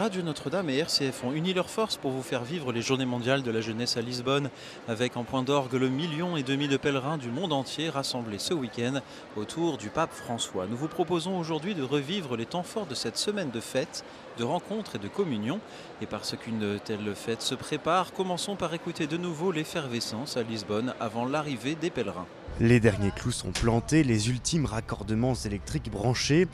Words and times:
Radio 0.00 0.22
Notre-Dame 0.22 0.70
et 0.70 0.78
RCF 0.78 1.24
ont 1.24 1.32
uni 1.32 1.52
leurs 1.52 1.68
forces 1.68 1.98
pour 1.98 2.10
vous 2.10 2.22
faire 2.22 2.42
vivre 2.42 2.72
les 2.72 2.80
Journées 2.80 3.04
mondiales 3.04 3.42
de 3.42 3.50
la 3.50 3.60
jeunesse 3.60 3.98
à 3.98 4.00
Lisbonne, 4.00 4.48
avec 4.88 5.18
en 5.18 5.24
point 5.24 5.42
d'orgue 5.42 5.74
le 5.74 5.90
million 5.90 6.38
et 6.38 6.42
demi 6.42 6.68
de 6.68 6.78
pèlerins 6.78 7.18
du 7.18 7.28
monde 7.28 7.52
entier 7.52 7.90
rassemblés 7.90 8.38
ce 8.38 8.54
week-end 8.54 9.02
autour 9.36 9.76
du 9.76 9.90
pape 9.90 10.14
François. 10.14 10.66
Nous 10.66 10.76
vous 10.78 10.88
proposons 10.88 11.38
aujourd'hui 11.38 11.74
de 11.74 11.82
revivre 11.82 12.34
les 12.38 12.46
temps 12.46 12.62
forts 12.62 12.86
de 12.86 12.94
cette 12.94 13.18
semaine 13.18 13.50
de 13.50 13.60
fête, 13.60 14.02
de 14.38 14.44
rencontres 14.44 14.96
et 14.96 15.00
de 15.00 15.08
communion. 15.08 15.60
Et 16.00 16.06
parce 16.06 16.34
qu'une 16.34 16.80
telle 16.82 17.14
fête 17.14 17.42
se 17.42 17.54
prépare, 17.54 18.14
commençons 18.14 18.56
par 18.56 18.72
écouter 18.72 19.06
de 19.06 19.18
nouveau 19.18 19.52
l'effervescence 19.52 20.38
à 20.38 20.42
Lisbonne 20.42 20.94
avant 20.98 21.26
l'arrivée 21.26 21.74
des 21.74 21.90
pèlerins. 21.90 22.26
Les 22.60 22.78
derniers 22.78 23.10
clous 23.10 23.32
sont 23.32 23.52
plantés, 23.52 24.04
les 24.04 24.28
ultimes 24.28 24.66
raccordements 24.66 25.32
électriques 25.32 25.90
branchés. 25.90 26.46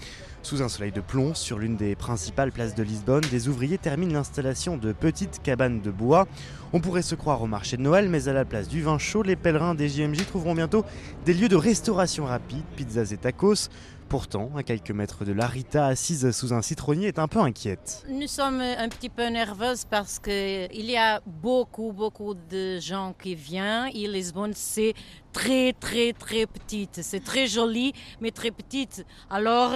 Sous 0.44 0.62
un 0.62 0.68
soleil 0.68 0.92
de 0.92 1.00
plomb, 1.00 1.34
sur 1.34 1.58
l'une 1.58 1.76
des 1.76 1.96
principales 1.96 2.52
places 2.52 2.76
de 2.76 2.84
Lisbonne, 2.84 3.24
des 3.32 3.48
ouvriers 3.48 3.76
terminent 3.76 4.12
l'installation 4.12 4.76
de 4.76 4.92
petites 4.92 5.42
cabanes 5.42 5.80
de 5.80 5.90
bois. 5.90 6.28
On 6.72 6.78
pourrait 6.78 7.02
se 7.02 7.16
croire 7.16 7.42
au 7.42 7.48
marché 7.48 7.76
de 7.76 7.82
Noël, 7.82 8.08
mais 8.08 8.28
à 8.28 8.32
la 8.32 8.44
place 8.44 8.68
du 8.68 8.82
vin 8.82 8.98
chaud, 8.98 9.24
les 9.24 9.34
pèlerins 9.34 9.74
des 9.74 9.88
JMJ 9.88 10.26
trouveront 10.26 10.54
bientôt 10.54 10.84
des 11.24 11.34
lieux 11.34 11.48
de 11.48 11.56
restauration 11.56 12.26
rapide, 12.26 12.62
pizzas 12.76 13.10
et 13.10 13.16
tacos. 13.16 13.68
Pourtant, 14.08 14.52
à 14.56 14.62
quelques 14.62 14.92
mètres 14.92 15.24
de 15.24 15.32
la, 15.32 15.48
Rita, 15.48 15.86
assise 15.86 16.30
sous 16.30 16.52
un 16.52 16.62
citronnier, 16.62 17.08
est 17.08 17.18
un 17.18 17.26
peu 17.26 17.40
inquiète. 17.40 18.04
Nous 18.08 18.28
sommes 18.28 18.60
un 18.60 18.88
petit 18.88 19.08
peu 19.08 19.26
nerveuses 19.26 19.84
parce 19.84 20.20
qu'il 20.20 20.68
y 20.72 20.96
a 20.96 21.20
beaucoup, 21.26 21.92
beaucoup 21.92 22.34
de 22.34 22.78
gens 22.78 23.16
qui 23.20 23.34
viennent 23.34 23.90
et 23.92 24.06
Lisbonne, 24.06 24.52
c'est 24.54 24.94
très, 25.36 25.74
très, 25.74 26.14
très 26.14 26.46
petite. 26.46 27.00
C'est 27.02 27.22
très 27.22 27.46
joli, 27.46 27.92
mais 28.22 28.30
très 28.30 28.50
petite. 28.50 29.04
Alors, 29.28 29.72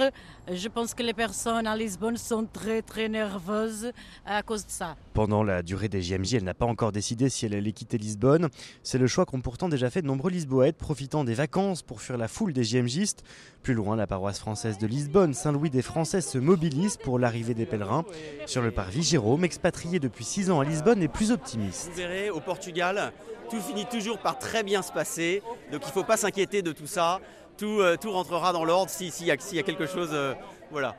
je 0.55 0.67
pense 0.67 0.93
que 0.93 1.03
les 1.03 1.13
personnes 1.13 1.67
à 1.67 1.75
Lisbonne 1.75 2.17
sont 2.17 2.45
très, 2.45 2.81
très 2.81 3.09
nerveuses 3.09 3.91
à 4.25 4.41
cause 4.43 4.65
de 4.65 4.71
ça. 4.71 4.95
Pendant 5.13 5.43
la 5.43 5.63
durée 5.63 5.89
des 5.89 6.01
JMJ, 6.01 6.35
elle 6.35 6.43
n'a 6.43 6.53
pas 6.53 6.65
encore 6.65 6.91
décidé 6.91 7.29
si 7.29 7.45
elle 7.45 7.53
allait 7.53 7.71
quitter 7.71 7.97
Lisbonne. 7.97 8.49
C'est 8.83 8.97
le 8.97 9.07
choix 9.07 9.25
qu'ont 9.25 9.41
pourtant 9.41 9.69
déjà 9.69 9.89
fait 9.89 10.01
de 10.01 10.07
nombreux 10.07 10.31
Lisboètes, 10.31 10.77
profitant 10.77 11.23
des 11.23 11.33
vacances 11.33 11.81
pour 11.81 12.01
fuir 12.01 12.17
la 12.17 12.27
foule 12.27 12.53
des 12.53 12.63
JMJistes. 12.63 13.23
Plus 13.63 13.73
loin, 13.73 13.95
la 13.95 14.07
paroisse 14.07 14.39
française 14.39 14.77
de 14.77 14.87
Lisbonne, 14.87 15.33
Saint-Louis 15.33 15.69
des 15.69 15.81
Français, 15.81 16.21
se 16.21 16.37
mobilise 16.37 16.97
pour 16.97 17.19
l'arrivée 17.19 17.53
des 17.53 17.65
pèlerins. 17.65 18.05
Sur 18.45 18.61
le 18.61 18.71
parvis, 18.71 19.03
Jérôme, 19.03 19.43
expatrié 19.43 19.99
depuis 19.99 20.25
6 20.25 20.51
ans 20.51 20.59
à 20.59 20.65
Lisbonne, 20.65 21.01
est 21.01 21.07
plus 21.07 21.31
optimiste. 21.31 21.89
Vous 21.91 21.97
verrez, 21.97 22.29
au 22.29 22.39
Portugal, 22.39 23.13
tout 23.51 23.59
finit 23.59 23.85
toujours 23.85 24.17
par 24.17 24.39
très 24.39 24.63
bien 24.63 24.81
se 24.81 24.91
passer. 24.91 25.43
Donc 25.71 25.81
il 25.83 25.87
ne 25.87 25.91
faut 25.91 26.03
pas 26.03 26.17
s'inquiéter 26.17 26.61
de 26.61 26.71
tout 26.71 26.87
ça. 26.87 27.19
Tout, 27.61 27.79
euh, 27.79 27.95
tout 27.95 28.11
rentrera 28.11 28.53
dans 28.53 28.65
l'ordre 28.65 28.89
s'il 28.89 29.11
si 29.11 29.25
y, 29.25 29.27
y, 29.27 29.59
a 29.59 29.61
quelque 29.61 29.85
chose. 29.85 30.09
Euh, 30.13 30.33
voilà. 30.71 30.95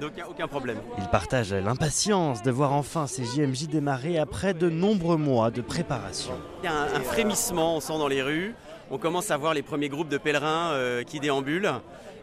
Donc 0.00 0.12
il 0.14 0.16
n'y 0.16 0.22
a 0.22 0.30
aucun 0.30 0.48
problème. 0.48 0.78
Il 0.96 1.06
partage 1.08 1.52
l'impatience 1.52 2.42
de 2.42 2.50
voir 2.50 2.72
enfin 2.72 3.06
ces 3.06 3.22
JMJ 3.22 3.68
démarrer 3.68 4.16
après 4.16 4.54
de 4.54 4.70
nombreux 4.70 5.18
mois 5.18 5.50
de 5.50 5.60
préparation. 5.60 6.32
Il 6.62 6.64
y 6.64 6.68
a 6.68 6.72
un, 6.72 6.94
un, 6.94 7.00
frémissement, 7.00 7.76
on 7.76 7.80
sent 7.80 7.98
dans 7.98 8.08
les 8.08 8.22
rues. 8.22 8.54
On 8.90 8.96
commence 8.96 9.30
à 9.30 9.36
voir 9.36 9.52
les 9.52 9.60
premiers 9.60 9.90
groupes 9.90 10.08
de 10.08 10.16
pèlerins 10.16 10.70
euh, 10.70 11.02
qui 11.02 11.20
déambulent. 11.20 11.74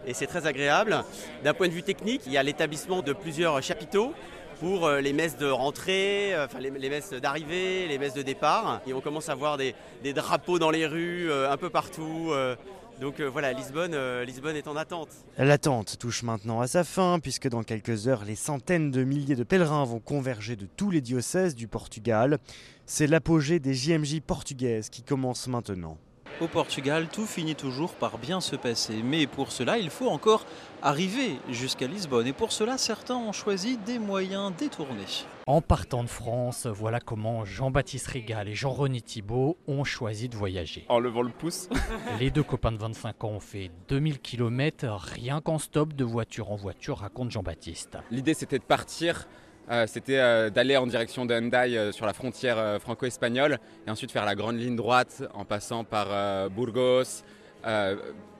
Et 0.08 0.16
c'est 0.16 0.26
très 0.26 0.48
agréable. 0.48 1.04
D'un 1.44 1.54
point 1.54 1.68
de 1.68 1.74
vue 1.74 1.84
technique, 1.84 2.24
il 2.26 2.32
y 2.32 2.38
a 2.40 2.42
l'établissement 2.42 3.04
de 3.04 3.14
plusieurs 3.14 3.62
chapiteaux 3.62 4.16
pour 4.60 4.90
les 4.90 5.14
messes 5.14 5.38
de 5.38 5.50
rentrée, 5.50 6.34
enfin 6.38 6.60
les, 6.60 6.72
les 6.72 6.90
messes 6.90 7.12
d'arrivée, 7.12 7.88
les 7.88 7.98
messes 8.00 8.14
de 8.14 8.22
départ. 8.22 8.82
Et 8.88 8.94
on 8.94 9.02
commence 9.02 9.30
à 9.30 9.36
voir 9.36 9.58
des, 9.58 9.76
des 10.02 10.14
drapeaux 10.14 10.58
dans 10.58 10.72
les 10.72 10.88
rues, 10.88 11.30
euh, 11.30 11.52
un 11.52 11.58
peu 11.58 11.70
partout. 11.70 12.30
Euh, 12.32 12.56
donc 13.00 13.20
euh, 13.20 13.30
voilà, 13.30 13.54
Lisbonne, 13.54 13.94
euh, 13.94 14.24
Lisbonne 14.24 14.56
est 14.56 14.68
en 14.68 14.76
attente. 14.76 15.10
L'attente 15.38 15.98
touche 16.00 16.24
maintenant 16.24 16.62
à 16.62 16.68
sa 16.68 16.84
fin, 16.84 17.20
puisque 17.20 17.48
dans 17.48 17.64
quelques 17.64 18.08
heures, 18.08 18.24
les 18.26 18.36
centaines 18.36 18.92
de 18.92 19.04
milliers 19.04 19.36
de 19.36 19.44
pèlerins 19.44 19.86
vont 19.86 20.00
converger 20.00 20.56
de 20.56 20.68
tous 20.78 20.92
les 20.92 21.02
diocèses 21.02 21.56
du 21.56 21.68
Portugal. 21.68 22.40
C'est 22.86 23.08
l'apogée 23.08 23.60
des 23.60 23.74
JMJ 23.74 24.22
portugaises 24.22 24.90
qui 24.90 25.04
commence 25.04 25.48
maintenant. 25.48 25.98
Au 26.44 26.48
Portugal, 26.48 27.08
tout 27.08 27.26
finit 27.26 27.56
toujours 27.56 27.94
par 27.94 28.18
bien 28.18 28.42
se 28.42 28.58
passer. 28.58 29.02
Mais 29.02 29.28
pour 29.28 29.54
cela, 29.54 29.78
il 29.78 29.90
faut 29.90 30.10
encore 30.10 30.46
arriver 30.82 31.38
jusqu'à 31.50 31.88
Lisbonne. 31.88 32.28
Et 32.28 32.34
pour 32.34 32.52
cela, 32.52 32.78
certains 32.78 33.16
ont 33.16 33.32
choisi 33.32 33.78
des 33.78 33.98
moyens 33.98 34.52
détournés. 34.54 35.24
En 35.48 35.62
partant 35.62 36.04
de 36.04 36.10
France, 36.10 36.68
voilà 36.68 37.00
comment 37.00 37.46
Jean-Baptiste 37.46 38.08
Régal 38.08 38.50
et 38.50 38.56
Jean-René 38.56 39.00
Thibault 39.00 39.56
ont 39.70 39.86
choisi 39.86 40.28
de 40.28 40.36
voyager. 40.36 40.86
En 40.90 41.00
levant 41.00 41.22
le 41.22 41.30
pouce. 41.30 41.70
Les 42.20 42.30
deux 42.30 42.44
copains 42.44 42.74
de 42.74 42.78
25 42.78 43.24
ans 43.24 43.30
ont 43.30 43.40
fait 43.40 43.72
2000 43.88 44.20
km 44.20 44.86
rien 44.98 45.40
qu'en 45.40 45.60
stop 45.60 45.94
de 45.94 46.04
voiture 46.04 46.52
en 46.52 46.58
voiture, 46.58 46.98
raconte 46.98 47.32
Jean-Baptiste. 47.32 47.98
L'idée 48.12 48.34
c'était 48.34 48.60
de 48.60 48.66
partir 48.66 49.30
euh, 49.72 49.86
c'était 49.88 50.20
euh, 50.20 50.50
d'aller 50.50 50.76
en 50.76 50.86
direction 50.86 51.26
de 51.26 51.34
Hendaye 51.34 51.78
euh, 51.78 51.92
sur 51.94 52.06
la 52.06 52.14
frontière 52.14 52.58
euh, 52.58 52.80
franco-espagnole 52.80 53.60
et 53.88 53.92
ensuite 53.92 54.12
faire 54.12 54.26
la 54.26 54.36
grande 54.36 54.58
ligne 54.58 54.76
droite 54.76 55.24
en 55.34 55.46
passant 55.46 55.84
par 55.86 56.50
Burgos, 56.50 57.24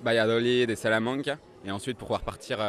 Valladolid 0.04 0.70
et 0.70 0.76
Salamanca 0.76 1.38
et 1.66 1.72
ensuite 1.72 1.98
pouvoir 1.98 2.22
partir 2.22 2.60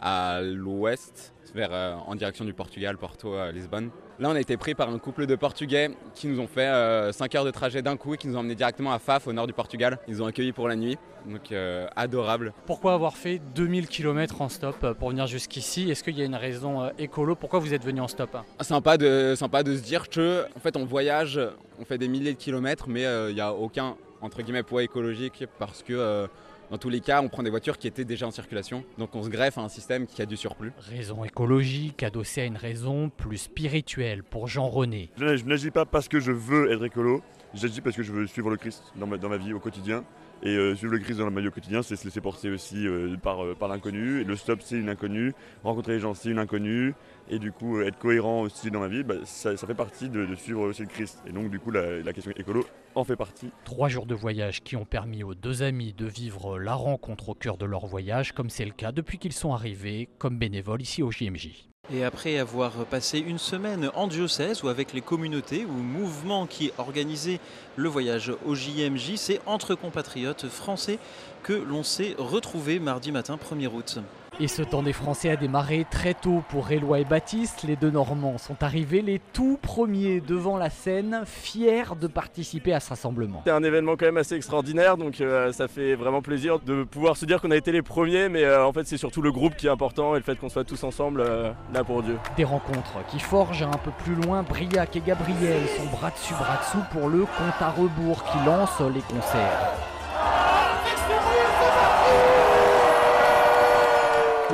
à 0.00 0.40
l'ouest 0.42 1.32
vers, 1.54 1.70
en 2.06 2.14
direction 2.14 2.44
du 2.44 2.52
Portugal, 2.52 2.98
Porto, 2.98 3.34
Lisbonne. 3.52 3.90
Là, 4.18 4.30
on 4.30 4.34
a 4.34 4.40
été 4.40 4.56
pris 4.56 4.74
par 4.74 4.88
un 4.88 4.98
couple 4.98 5.26
de 5.26 5.36
Portugais 5.36 5.90
qui 6.14 6.26
nous 6.26 6.40
ont 6.40 6.46
fait 6.46 6.68
euh, 6.68 7.12
5 7.12 7.34
heures 7.34 7.44
de 7.44 7.50
trajet 7.50 7.82
d'un 7.82 7.98
coup 7.98 8.14
et 8.14 8.16
qui 8.16 8.28
nous 8.28 8.36
ont 8.36 8.40
emmenés 8.40 8.54
directement 8.54 8.94
à 8.94 8.98
Faf, 8.98 9.26
au 9.26 9.32
nord 9.34 9.46
du 9.46 9.52
Portugal. 9.52 9.98
Ils 10.08 10.14
nous 10.14 10.22
ont 10.22 10.26
accueillis 10.26 10.52
pour 10.52 10.68
la 10.68 10.76
nuit, 10.76 10.96
donc 11.26 11.52
euh, 11.52 11.86
adorable. 11.96 12.54
Pourquoi 12.64 12.94
avoir 12.94 13.14
fait 13.18 13.42
2000 13.54 13.88
km 13.88 14.40
en 14.40 14.48
stop 14.48 14.94
pour 14.98 15.10
venir 15.10 15.26
jusqu'ici? 15.26 15.90
Est-ce 15.90 16.02
qu'il 16.02 16.16
y 16.18 16.22
a 16.22 16.24
une 16.24 16.34
raison 16.34 16.84
euh, 16.84 16.90
écolo? 16.98 17.34
Pourquoi 17.34 17.58
vous 17.58 17.74
êtes 17.74 17.84
venu 17.84 18.00
en 18.00 18.08
stop? 18.08 18.38
Sympa 18.62 18.96
de, 18.96 19.34
sympa 19.36 19.62
de 19.62 19.76
se 19.76 19.82
dire 19.82 20.08
que, 20.08 20.46
en 20.56 20.60
fait, 20.60 20.78
on 20.78 20.86
voyage, 20.86 21.38
on 21.78 21.84
fait 21.84 21.98
des 21.98 22.08
milliers 22.08 22.32
de 22.32 22.38
kilomètres, 22.38 22.88
mais 22.88 23.02
il 23.02 23.06
euh, 23.06 23.32
n'y 23.34 23.40
a 23.42 23.52
aucun 23.52 23.96
entre 24.22 24.42
guillemets 24.42 24.62
poids 24.62 24.82
écologique 24.82 25.44
parce 25.58 25.82
que 25.82 25.92
euh, 25.92 26.26
dans 26.70 26.78
tous 26.78 26.88
les 26.88 27.00
cas, 27.00 27.22
on 27.22 27.28
prend 27.28 27.42
des 27.42 27.50
voitures 27.50 27.78
qui 27.78 27.86
étaient 27.86 28.04
déjà 28.04 28.26
en 28.26 28.30
circulation, 28.30 28.84
donc 28.98 29.14
on 29.14 29.22
se 29.22 29.28
greffe 29.28 29.58
à 29.58 29.62
un 29.62 29.68
système 29.68 30.06
qui 30.06 30.22
a 30.22 30.26
du 30.26 30.36
surplus. 30.36 30.72
Raison 30.78 31.24
écologique 31.24 32.02
adossée 32.02 32.42
à 32.42 32.44
une 32.44 32.56
raison 32.56 33.08
plus 33.08 33.38
spirituelle 33.38 34.22
pour 34.22 34.48
Jean-René. 34.48 35.10
Je 35.16 35.44
n'agis 35.44 35.70
pas 35.70 35.84
parce 35.84 36.08
que 36.08 36.20
je 36.20 36.32
veux 36.32 36.72
être 36.72 36.84
écolo, 36.84 37.22
j'agis 37.54 37.80
parce 37.80 37.96
que 37.96 38.02
je 38.02 38.12
veux 38.12 38.26
suivre 38.26 38.50
le 38.50 38.56
Christ 38.56 38.82
dans 38.96 39.06
ma, 39.06 39.16
dans 39.16 39.28
ma 39.28 39.36
vie 39.36 39.52
au 39.52 39.60
quotidien. 39.60 40.04
Et 40.42 40.54
euh, 40.54 40.74
suivre 40.74 40.92
le 40.92 40.98
Christ 40.98 41.18
dans 41.18 41.30
ma 41.30 41.40
vie 41.40 41.48
au 41.48 41.50
quotidien, 41.50 41.82
c'est 41.82 41.96
se 41.96 42.04
laisser 42.04 42.20
porter 42.20 42.50
aussi 42.50 42.86
euh, 42.86 43.16
par, 43.16 43.42
euh, 43.42 43.54
par 43.54 43.68
l'inconnu. 43.68 44.22
Le 44.22 44.36
stop, 44.36 44.60
c'est 44.62 44.76
une 44.76 44.90
inconnue. 44.90 45.32
Rencontrer 45.64 45.94
les 45.94 46.00
gens, 46.00 46.12
c'est 46.12 46.28
une 46.28 46.38
inconnue. 46.38 46.94
Et 47.28 47.38
du 47.38 47.52
coup, 47.52 47.80
être 47.80 47.98
cohérent 47.98 48.42
aussi 48.42 48.70
dans 48.70 48.80
ma 48.80 48.88
vie, 48.88 49.02
bah, 49.02 49.14
ça, 49.24 49.56
ça, 49.56 49.66
fait 49.66 49.74
partie 49.74 50.08
de, 50.08 50.26
de, 50.26 50.34
suivre 50.34 50.62
aussi 50.62 50.82
le 50.82 50.88
Christ. 50.88 51.18
Et 51.26 51.32
donc, 51.32 51.50
du 51.50 51.58
coup, 51.58 51.70
la, 51.70 52.00
la 52.00 52.12
question 52.12 52.32
écolo 52.36 52.64
en 52.94 53.04
fait 53.04 53.16
partie. 53.16 53.50
Trois 53.64 53.88
jours 53.88 54.06
de 54.06 54.14
voyage 54.14 54.62
qui 54.62 54.76
ont 54.76 54.84
permis 54.84 55.22
aux 55.22 55.34
deux 55.34 55.62
amis 55.62 55.92
de 55.92 56.06
vivre 56.06 56.58
la 56.58 56.74
rencontre 56.74 57.28
au 57.28 57.34
cœur 57.34 57.58
de 57.58 57.66
leur 57.66 57.86
voyage, 57.86 58.32
comme 58.32 58.50
c'est 58.50 58.64
le 58.64 58.72
cas 58.72 58.92
depuis 58.92 59.18
qu'ils 59.18 59.32
sont 59.32 59.52
arrivés 59.52 60.08
comme 60.18 60.38
bénévoles 60.38 60.82
ici 60.82 61.02
au 61.02 61.10
JMJ. 61.10 61.68
Et 61.92 62.02
après 62.02 62.38
avoir 62.38 62.72
passé 62.86 63.20
une 63.20 63.38
semaine 63.38 63.90
en 63.94 64.08
diocèse 64.08 64.64
ou 64.64 64.68
avec 64.68 64.92
les 64.92 65.02
communautés 65.02 65.64
ou 65.64 65.72
mouvements 65.72 66.46
qui 66.46 66.72
organisaient 66.78 67.38
le 67.76 67.88
voyage 67.88 68.32
au 68.44 68.56
JMJ, 68.56 69.14
c'est 69.14 69.40
entre 69.46 69.76
compatriotes 69.76 70.48
français 70.48 70.98
que 71.44 71.52
l'on 71.52 71.84
s'est 71.84 72.16
retrouvé 72.18 72.80
mardi 72.80 73.12
matin 73.12 73.36
1er 73.36 73.68
août. 73.68 74.00
Et 74.38 74.48
ce 74.48 74.60
temps 74.60 74.82
des 74.82 74.92
Français 74.92 75.30
a 75.30 75.36
démarré 75.36 75.86
très 75.90 76.12
tôt 76.12 76.42
pour 76.50 76.70
Éloi 76.70 77.00
et 77.00 77.04
Baptiste. 77.06 77.62
Les 77.62 77.74
deux 77.74 77.90
Normands 77.90 78.36
sont 78.36 78.62
arrivés 78.62 79.00
les 79.00 79.18
tout 79.32 79.58
premiers 79.62 80.20
devant 80.20 80.58
la 80.58 80.68
scène, 80.68 81.22
fiers 81.24 81.94
de 81.98 82.06
participer 82.06 82.74
à 82.74 82.80
ce 82.80 82.90
rassemblement. 82.90 83.40
C'est 83.46 83.52
un 83.52 83.62
événement 83.62 83.96
quand 83.96 84.04
même 84.04 84.18
assez 84.18 84.34
extraordinaire, 84.34 84.98
donc 84.98 85.22
euh, 85.22 85.52
ça 85.52 85.68
fait 85.68 85.94
vraiment 85.94 86.20
plaisir 86.20 86.58
de 86.58 86.84
pouvoir 86.84 87.16
se 87.16 87.24
dire 87.24 87.40
qu'on 87.40 87.50
a 87.50 87.56
été 87.56 87.72
les 87.72 87.80
premiers, 87.80 88.28
mais 88.28 88.44
euh, 88.44 88.66
en 88.66 88.74
fait 88.74 88.86
c'est 88.86 88.98
surtout 88.98 89.22
le 89.22 89.32
groupe 89.32 89.56
qui 89.56 89.68
est 89.68 89.70
important 89.70 90.14
et 90.14 90.18
le 90.18 90.24
fait 90.24 90.38
qu'on 90.38 90.50
soit 90.50 90.64
tous 90.64 90.84
ensemble 90.84 91.22
euh, 91.22 91.50
là 91.72 91.82
pour 91.82 92.02
Dieu. 92.02 92.18
Des 92.36 92.44
rencontres 92.44 93.06
qui 93.08 93.18
forgent 93.18 93.62
un 93.62 93.78
peu 93.78 93.90
plus 94.04 94.16
loin 94.16 94.42
Briac 94.42 94.96
et 94.96 95.00
Gabriel 95.00 95.62
sont 95.78 95.86
bras 95.96 96.10
dessus 96.10 96.34
bras 96.34 96.58
dessous 96.58 96.84
pour 96.92 97.08
le 97.08 97.20
compte 97.20 97.60
à 97.60 97.70
rebours 97.70 98.22
qui 98.24 98.44
lance 98.44 98.80
les 98.94 99.00
concerts. 99.00 99.95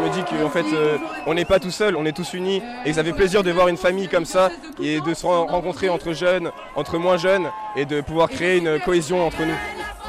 Me 0.02 0.10
dis 0.10 0.22
qu'en 0.25 0.50
fait, 0.50 0.64
euh, 0.72 0.99
on 1.26 1.34
n'est 1.34 1.44
pas 1.44 1.58
tout 1.58 1.70
seul, 1.70 1.96
on 1.96 2.04
est 2.04 2.16
tous 2.16 2.34
unis 2.34 2.62
et 2.84 2.93
ça 2.93 3.04
fait 3.04 3.12
plaisir 3.12 3.43
de 3.43 3.50
voir 3.50 3.69
une 3.69 3.76
famille 3.76 4.08
comme 4.08 4.25
ça 4.25 4.50
et 4.82 5.00
de 5.00 5.14
se 5.14 5.26
rencontrer 5.26 5.88
entre 5.88 6.12
jeunes, 6.12 6.50
entre 6.76 6.99
moins 6.99 7.16
jeunes 7.16 7.49
et 7.76 7.84
de 7.84 8.00
pouvoir 8.00 8.28
créer 8.28 8.58
une 8.58 8.81
cohésion 8.81 9.26
entre 9.26 9.44
nous. 9.44 9.54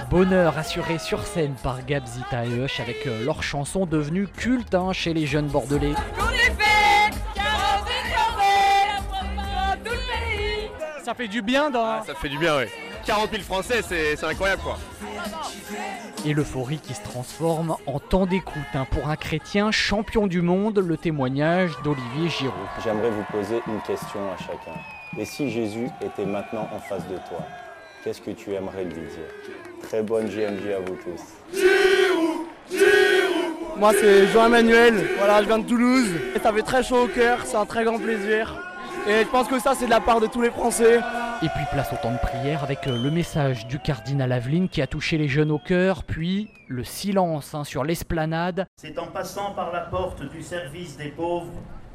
Bonheur 0.09 0.57
assuré 0.57 0.99
sur 0.99 1.25
scène 1.25 1.55
par 1.63 1.85
Gab 1.85 2.05
Zita 2.05 2.45
et 2.45 2.49
Hush 2.49 2.79
avec 2.79 3.07
euh, 3.07 3.23
leur 3.23 3.43
chanson 3.43 3.85
devenue 3.85 4.27
culte 4.27 4.75
hein, 4.75 4.93
chez 4.93 5.13
les 5.13 5.25
jeunes 5.25 5.47
bordelais. 5.47 5.93
Ça 11.03 11.13
fait 11.13 11.27
du 11.27 11.41
bien 11.41 11.69
dans... 11.69 11.85
Ah, 11.85 12.03
ça 12.05 12.15
fait 12.15 12.29
du 12.29 12.37
bien, 12.37 12.57
oui. 12.57 12.65
40 13.05 13.31
000 13.31 13.43
Français, 13.43 13.81
c'est 13.83 14.23
incroyable 14.23 14.61
quoi. 14.61 14.77
Et 16.25 16.33
l'euphorie 16.33 16.79
qui 16.79 16.93
se 16.93 17.01
transforme 17.03 17.75
en 17.85 17.99
temps 17.99 18.25
d'écoute. 18.25 18.61
hein. 18.73 18.85
Pour 18.91 19.09
un 19.09 19.15
chrétien 19.17 19.71
champion 19.71 20.27
du 20.27 20.41
monde, 20.41 20.79
le 20.79 20.95
témoignage 20.95 21.71
d'Olivier 21.83 22.29
Giraud. 22.29 22.53
J'aimerais 22.83 23.09
vous 23.09 23.25
poser 23.31 23.61
une 23.67 23.81
question 23.81 24.19
à 24.31 24.37
chacun. 24.37 24.77
Et 25.17 25.25
si 25.25 25.49
Jésus 25.51 25.89
était 26.01 26.25
maintenant 26.25 26.67
en 26.73 26.79
face 26.79 27.05
de 27.07 27.15
toi, 27.15 27.39
qu'est-ce 28.03 28.21
que 28.21 28.31
tu 28.31 28.53
aimerais 28.53 28.85
lui 28.85 28.93
dire? 28.93 29.59
Très 29.81 30.01
bonne 30.01 30.27
GMJ 30.27 30.71
à 30.71 30.79
vous 30.79 30.95
tous. 30.95 31.21
Moi 33.77 33.91
c'est 33.99 34.27
Jean-Emmanuel, 34.27 34.93
voilà 35.17 35.41
je 35.41 35.47
viens 35.47 35.59
de 35.59 35.67
Toulouse. 35.67 36.09
Et 36.35 36.39
ça 36.39 36.53
fait 36.53 36.61
très 36.61 36.83
chaud 36.83 37.03
au 37.03 37.07
cœur, 37.07 37.39
c'est 37.43 37.57
un 37.57 37.65
très 37.65 37.83
grand 37.83 37.99
plaisir. 37.99 38.59
Et 39.05 39.23
je 39.23 39.27
pense 39.27 39.49
que 39.49 39.59
ça 39.59 39.73
c'est 39.75 39.85
de 39.85 39.89
la 39.89 39.99
part 39.99 40.21
de 40.21 40.27
tous 40.27 40.41
les 40.41 40.49
Français. 40.49 41.01
Et 41.41 41.49
puis 41.49 41.65
place 41.73 41.91
au 41.91 41.97
temps 41.97 42.13
de 42.13 42.17
prière 42.19 42.63
avec 42.63 42.87
euh, 42.87 42.97
le 42.97 43.11
message 43.11 43.67
du 43.67 43.77
cardinal 43.77 44.31
Aveline 44.31 44.69
qui 44.69 44.81
a 44.81 44.87
touché 44.87 45.17
les 45.17 45.27
jeunes 45.27 45.51
au 45.51 45.59
cœur, 45.59 46.05
puis 46.05 46.49
le 46.69 46.85
silence 46.85 47.53
hein, 47.53 47.65
sur 47.65 47.83
l'esplanade. 47.83 48.65
C'est 48.77 48.97
en 48.97 49.07
passant 49.07 49.51
par 49.51 49.73
la 49.73 49.81
porte 49.81 50.23
du 50.31 50.41
service 50.41 50.95
des 50.95 51.09
pauvres 51.09 51.51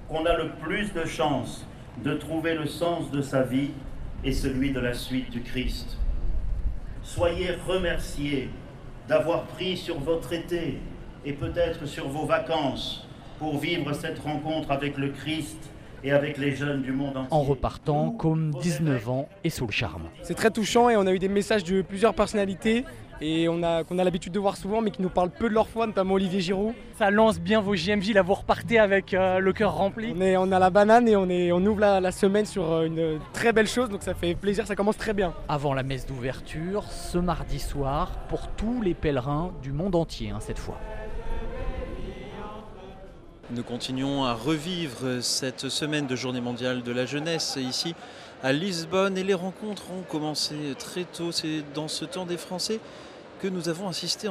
qu'on 0.07 0.27
a 0.27 0.37
le 0.37 0.51
plus 0.63 0.93
de 0.93 1.07
chances 1.07 1.65
de 2.05 2.13
trouver 2.13 2.55
le 2.55 2.67
sens 2.67 3.11
de 3.11 3.23
sa 3.23 3.41
vie 3.43 3.71
et 4.23 4.33
celui 4.33 4.73
de 4.73 4.81
la 4.81 4.93
suite 4.93 5.31
du 5.31 5.41
Christ. 5.41 5.97
Soyez 7.03 7.53
remerciés 7.67 8.51
d'avoir 9.09 9.45
pris 9.45 9.79
sur 9.79 9.99
votre 9.99 10.35
été 10.35 10.79
et 11.25 11.33
peut-être 11.33 11.87
sur 11.87 12.07
vos 12.09 12.27
vacances 12.27 13.09
pour 13.39 13.57
vivre 13.57 13.95
cette 13.95 14.19
rencontre 14.19 14.71
avec 14.71 14.99
le 14.99 15.09
Christ 15.09 15.71
et 16.05 16.13
avec 16.13 16.39
les 16.39 16.55
jeunes 16.55 16.83
du 16.83 16.93
monde 16.93 17.17
entier. 17.17 17.29
En 17.31 17.43
repartant, 17.43 18.11
comme 18.11 18.53
19 18.61 19.09
ans 19.09 19.29
et 19.45 19.51
sous 19.51 19.67
le 19.67 19.73
charme. 19.73 20.03
C'est 20.23 20.35
très 20.35 20.51
touchant 20.51 20.89
et 20.89 20.97
on 20.97 21.07
a 21.07 21.13
eu 21.13 21.19
des 21.19 21.29
messages 21.29 21.65
de 21.65 21.83
plusieurs 21.83 22.15
personnalités 22.15 22.85
et 23.21 23.49
on 23.49 23.63
a 23.65 23.83
qu'on 23.83 23.99
a 23.99 24.05
l'habitude 24.05 24.33
de 24.33 24.39
voir 24.39 24.57
souvent 24.57 24.81
mais 24.81 24.91
qui 24.91 25.03
nous 25.03 25.09
parlent 25.09 25.31
peu 25.31 25.49
de 25.49 25.55
leur 25.55 25.69
foi, 25.69 25.87
notamment 25.87 26.15
Olivier 26.15 26.41
Giroud. 26.41 26.75
Ça 26.99 27.11
lance 27.11 27.41
bien 27.41 27.61
vos 27.61 27.75
JMJ, 27.75 28.13
là 28.13 28.23
vous 28.23 28.35
repartez 28.35 28.79
avec 28.79 29.15
euh, 29.15 29.39
le 29.39 29.53
cœur 29.53 29.75
rempli. 29.75 30.15
On, 30.17 30.21
est, 30.21 30.37
on 30.37 30.53
a 30.53 30.59
la 30.59 30.71
banane 30.71 31.09
et 31.09 31.17
on, 31.17 31.29
est, 31.29 31.53
on 31.53 31.65
ouvre 31.65 31.81
la, 31.81 32.01
la 32.01 32.13
semaine 32.13 32.47
sur 32.47 32.71
euh, 32.71 32.87
une 32.87 33.19
très 33.33 33.53
belle 33.53 33.69
chose 33.69 33.89
donc 33.89 34.03
ça 34.03 34.15
fait 34.15 34.35
plaisir, 34.35 34.67
ça 34.67 34.77
commence 34.77 34.97
très 34.97 35.15
bien. 35.15 35.35
Avant 35.49 35.75
la 35.75 35.83
messe 35.83 36.07
d'ouverture, 36.07 36.85
ce 36.85 37.19
mardi 37.19 37.59
soir, 37.59 38.13
pour 38.29 38.49
tous 38.49 38.83
les 38.83 38.95
pèlerins 38.95 39.53
du 39.63 39.73
monde 39.73 39.95
entier 39.95 40.31
hein, 40.31 40.39
cette 40.41 40.59
fois. 40.59 40.79
Nous 43.51 43.63
continuons 43.63 44.25
à 44.25 44.35
revivre 44.35 45.23
cette 45.23 45.71
semaine 45.71 46.07
de 46.07 46.15
journée 46.15 46.43
mondiale 46.43 46.83
de 46.83 46.93
la 46.93 47.07
jeunesse 47.07 47.57
ici 47.59 47.95
à 48.43 48.53
Lisbonne 48.53 49.17
et 49.17 49.25
les 49.25 49.33
rencontres 49.33 49.91
ont 49.91 50.03
commencé 50.03 50.55
très 50.79 51.05
tôt. 51.05 51.33
C'est 51.33 51.63
dans 51.73 51.89
ce 51.89 52.05
temps 52.05 52.27
des 52.27 52.37
Français 52.37 52.79
que 53.41 53.49
nous 53.49 53.71
avons 53.71 53.89
assisté 53.89 54.29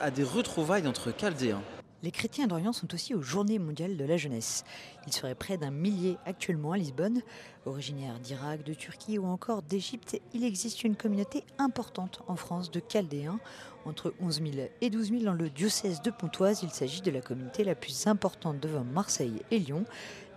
à 0.00 0.10
des 0.10 0.24
retrouvailles 0.24 0.88
entre 0.88 1.12
Chaldéens. 1.16 1.62
Les 2.04 2.12
chrétiens 2.12 2.46
d'Orient 2.46 2.72
sont 2.72 2.94
aussi 2.94 3.12
aux 3.12 3.22
Journées 3.22 3.58
mondiales 3.58 3.96
de 3.96 4.04
la 4.04 4.16
jeunesse. 4.16 4.64
Ils 5.08 5.12
seraient 5.12 5.34
près 5.34 5.56
d'un 5.56 5.72
millier 5.72 6.16
actuellement 6.26 6.70
à 6.70 6.76
Lisbonne. 6.76 7.22
Originaires 7.66 8.20
d'Irak, 8.20 8.62
de 8.62 8.72
Turquie 8.72 9.18
ou 9.18 9.26
encore 9.26 9.62
d'Égypte, 9.62 10.20
il 10.32 10.44
existe 10.44 10.84
une 10.84 10.94
communauté 10.94 11.42
importante 11.58 12.22
en 12.28 12.36
France 12.36 12.70
de 12.70 12.80
Chaldéens. 12.80 13.40
Entre 13.84 14.14
11 14.20 14.42
000 14.54 14.68
et 14.80 14.90
12 14.90 15.10
000 15.10 15.22
dans 15.24 15.32
le 15.32 15.50
diocèse 15.50 16.00
de 16.00 16.12
Pontoise, 16.12 16.62
il 16.62 16.70
s'agit 16.70 17.00
de 17.00 17.10
la 17.10 17.20
communauté 17.20 17.64
la 17.64 17.74
plus 17.74 18.06
importante 18.06 18.60
devant 18.60 18.84
Marseille 18.84 19.42
et 19.50 19.58
Lyon. 19.58 19.84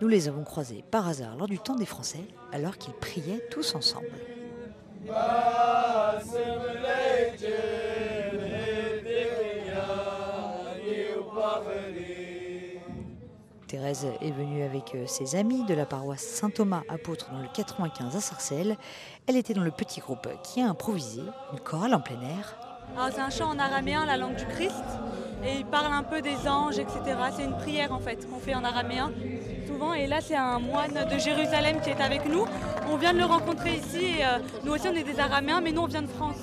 Nous 0.00 0.08
les 0.08 0.26
avons 0.26 0.42
croisés 0.42 0.82
par 0.90 1.06
hasard 1.06 1.36
lors 1.36 1.48
du 1.48 1.60
temps 1.60 1.76
des 1.76 1.86
Français, 1.86 2.24
alors 2.50 2.76
qu'ils 2.76 2.94
priaient 2.94 3.46
tous 3.50 3.76
ensemble. 3.76 4.10
Thérèse 13.72 14.06
est 14.20 14.30
venue 14.32 14.62
avec 14.62 14.94
euh, 14.94 15.06
ses 15.06 15.34
amis 15.34 15.64
de 15.64 15.72
la 15.72 15.86
paroisse 15.86 16.22
Saint-Thomas 16.22 16.82
apôtre 16.90 17.30
dans 17.32 17.38
le 17.38 17.48
95 17.54 18.16
à 18.16 18.20
Sarcelles. 18.20 18.76
Elle 19.26 19.38
était 19.38 19.54
dans 19.54 19.62
le 19.62 19.70
petit 19.70 20.00
groupe 20.00 20.28
qui 20.42 20.60
a 20.60 20.68
improvisé 20.68 21.22
une 21.54 21.60
chorale 21.60 21.94
en 21.94 22.00
plein 22.00 22.20
air. 22.20 22.58
Alors, 22.94 23.08
C'est 23.14 23.20
un 23.20 23.30
chant 23.30 23.48
en 23.48 23.58
araméen, 23.58 24.04
la 24.04 24.18
langue 24.18 24.36
du 24.36 24.44
Christ, 24.44 24.84
et 25.42 25.56
il 25.56 25.64
parle 25.64 25.90
un 25.90 26.02
peu 26.02 26.20
des 26.20 26.46
anges, 26.46 26.78
etc. 26.78 27.00
C'est 27.34 27.44
une 27.44 27.56
prière 27.56 27.94
en 27.94 27.98
fait 27.98 28.28
qu'on 28.28 28.38
fait 28.38 28.54
en 28.54 28.62
araméen 28.62 29.10
souvent. 29.66 29.94
Et 29.94 30.06
là, 30.06 30.20
c'est 30.20 30.36
un 30.36 30.58
moine 30.58 31.06
de 31.10 31.18
Jérusalem 31.18 31.80
qui 31.80 31.90
est 31.90 32.00
avec 32.00 32.26
nous. 32.26 32.44
On 32.90 32.96
vient 32.96 33.14
de 33.14 33.18
le 33.18 33.24
rencontrer 33.24 33.76
ici. 33.76 34.16
Euh, 34.20 34.38
nous 34.64 34.72
aussi, 34.72 34.86
on 34.88 34.94
est 34.94 35.02
des 35.02 35.18
araméens, 35.18 35.62
mais 35.62 35.72
nous, 35.72 35.82
on 35.82 35.86
vient 35.86 36.02
de 36.02 36.08
France. 36.08 36.36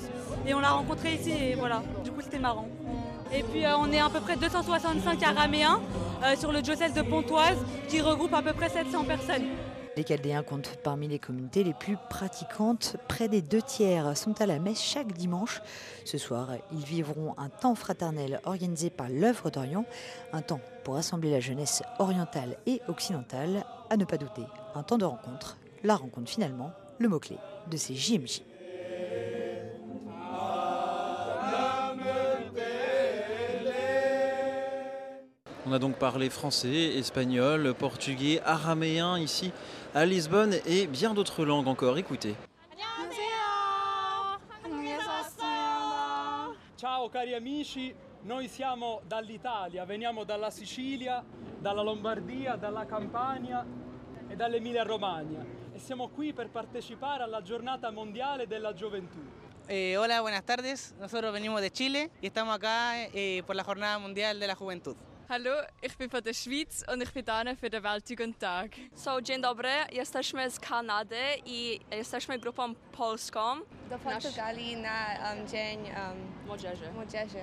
Et 0.46 0.54
on 0.54 0.60
l'a 0.60 0.70
rencontré 0.70 1.14
ici, 1.14 1.30
et 1.30 1.54
voilà. 1.54 1.82
Du 2.02 2.10
coup, 2.10 2.22
c'était 2.22 2.38
marrant. 2.38 2.66
Et 3.32 3.42
puis, 3.44 3.64
euh, 3.64 3.76
on 3.78 3.90
est 3.92 4.00
à 4.00 4.08
peu 4.08 4.20
près 4.20 4.36
265 4.36 5.22
araméens 5.22 5.80
euh, 6.24 6.34
sur 6.36 6.50
le 6.50 6.62
diocèse 6.62 6.94
de 6.94 7.02
Pontoise, 7.02 7.58
qui 7.88 8.00
regroupe 8.00 8.34
à 8.34 8.42
peu 8.42 8.52
près 8.52 8.68
700 8.68 9.04
personnes. 9.04 9.44
Les 9.96 10.04
Chaldéens 10.04 10.42
comptent 10.42 10.78
parmi 10.82 11.08
les 11.08 11.18
communautés 11.18 11.62
les 11.62 11.74
plus 11.74 11.96
pratiquantes. 12.08 12.96
Près 13.06 13.28
des 13.28 13.42
deux 13.42 13.62
tiers 13.62 14.16
sont 14.16 14.40
à 14.40 14.46
la 14.46 14.58
messe 14.58 14.80
chaque 14.80 15.12
dimanche. 15.12 15.60
Ce 16.04 16.18
soir, 16.18 16.48
ils 16.72 16.84
vivront 16.84 17.34
un 17.38 17.48
temps 17.48 17.74
fraternel 17.74 18.40
organisé 18.44 18.90
par 18.90 19.08
l'œuvre 19.08 19.50
d'Orient, 19.50 19.84
un 20.32 20.42
temps 20.42 20.60
pour 20.84 20.94
rassembler 20.94 21.30
la 21.30 21.40
jeunesse 21.40 21.82
orientale 21.98 22.56
et 22.66 22.80
occidentale. 22.88 23.64
À 23.90 23.96
ne 23.96 24.04
pas 24.04 24.16
douter, 24.16 24.44
un 24.74 24.82
temps 24.82 24.98
de 24.98 25.04
rencontre. 25.04 25.58
La 25.84 25.96
rencontre 25.96 26.30
finalement, 26.30 26.72
le 26.98 27.08
mot-clé 27.08 27.36
de 27.70 27.76
ces 27.76 27.94
JMJ. 27.94 28.42
On 35.70 35.72
a 35.72 35.78
donc 35.78 35.98
parlé 35.98 36.30
français, 36.30 36.98
espagnol, 36.98 37.74
portugais, 37.74 38.40
araméen 38.44 39.16
ici 39.20 39.52
à 39.94 40.04
Lisbonne 40.04 40.56
et 40.66 40.88
bien 40.88 41.14
d'autres 41.14 41.44
langues 41.44 41.68
encore. 41.68 41.96
Écoutez. 41.96 42.34
Ciao 46.76 47.08
cari 47.08 47.34
amici, 47.34 47.94
noi 48.24 48.48
siamo 48.48 49.02
dall'Italia, 49.06 49.84
veniamo 49.84 50.24
dalla 50.24 50.50
Sicilia, 50.50 51.22
dalla 51.60 51.82
Lombardia, 51.82 52.56
dalla 52.56 52.84
Campania 52.84 53.64
e 54.28 54.34
dall'Emilia 54.34 54.82
Romagna 54.82 55.46
e 55.72 55.78
siamo 55.78 56.08
qui 56.08 56.32
per 56.32 56.48
partecipare 56.48 57.22
alla 57.22 57.42
giornata 57.42 57.92
mondiale 57.92 58.48
della 58.48 58.74
gioventù. 58.74 59.18
Eh, 59.68 59.96
hola, 59.96 60.20
buenas 60.20 60.42
tardes. 60.42 60.96
Nosotros 60.98 61.32
venimos 61.32 61.60
de 61.60 61.70
Chile 61.70 62.10
y 62.20 62.26
estamos 62.26 62.56
acá 62.56 63.04
eh, 63.14 63.44
por 63.46 63.54
la 63.54 63.62
Jornada 63.62 64.00
Mundial 64.00 64.40
de 64.40 64.48
la 64.48 64.56
Juventud. 64.56 64.96
Hallo, 65.30 65.52
ich 65.80 65.96
bin 65.96 66.10
von 66.10 66.20
der 66.24 66.34
Schweiz 66.34 66.84
und 66.92 67.00
ich 67.04 67.12
bin 67.12 67.24
hier 67.24 67.56
für 67.56 67.70
den 67.70 67.84
Weltjugendtag. 67.84 68.70
So, 68.96 69.20
dzień 69.20 69.40
dobry, 69.40 69.68
jesteśmy 69.92 70.50
z 70.50 70.58
Kanady 70.58 71.16
i 71.46 71.80
jesteśmy 71.90 72.38
grupą 72.38 72.74
polską. 72.92 73.40
Do 73.90 73.98
Portugalii 73.98 74.76
na 74.76 75.32
um, 75.32 75.48
Dzień 75.48 75.78
um, 75.78 76.46
Młodzieży. 76.46 76.92
Młodzieży. 76.94 77.42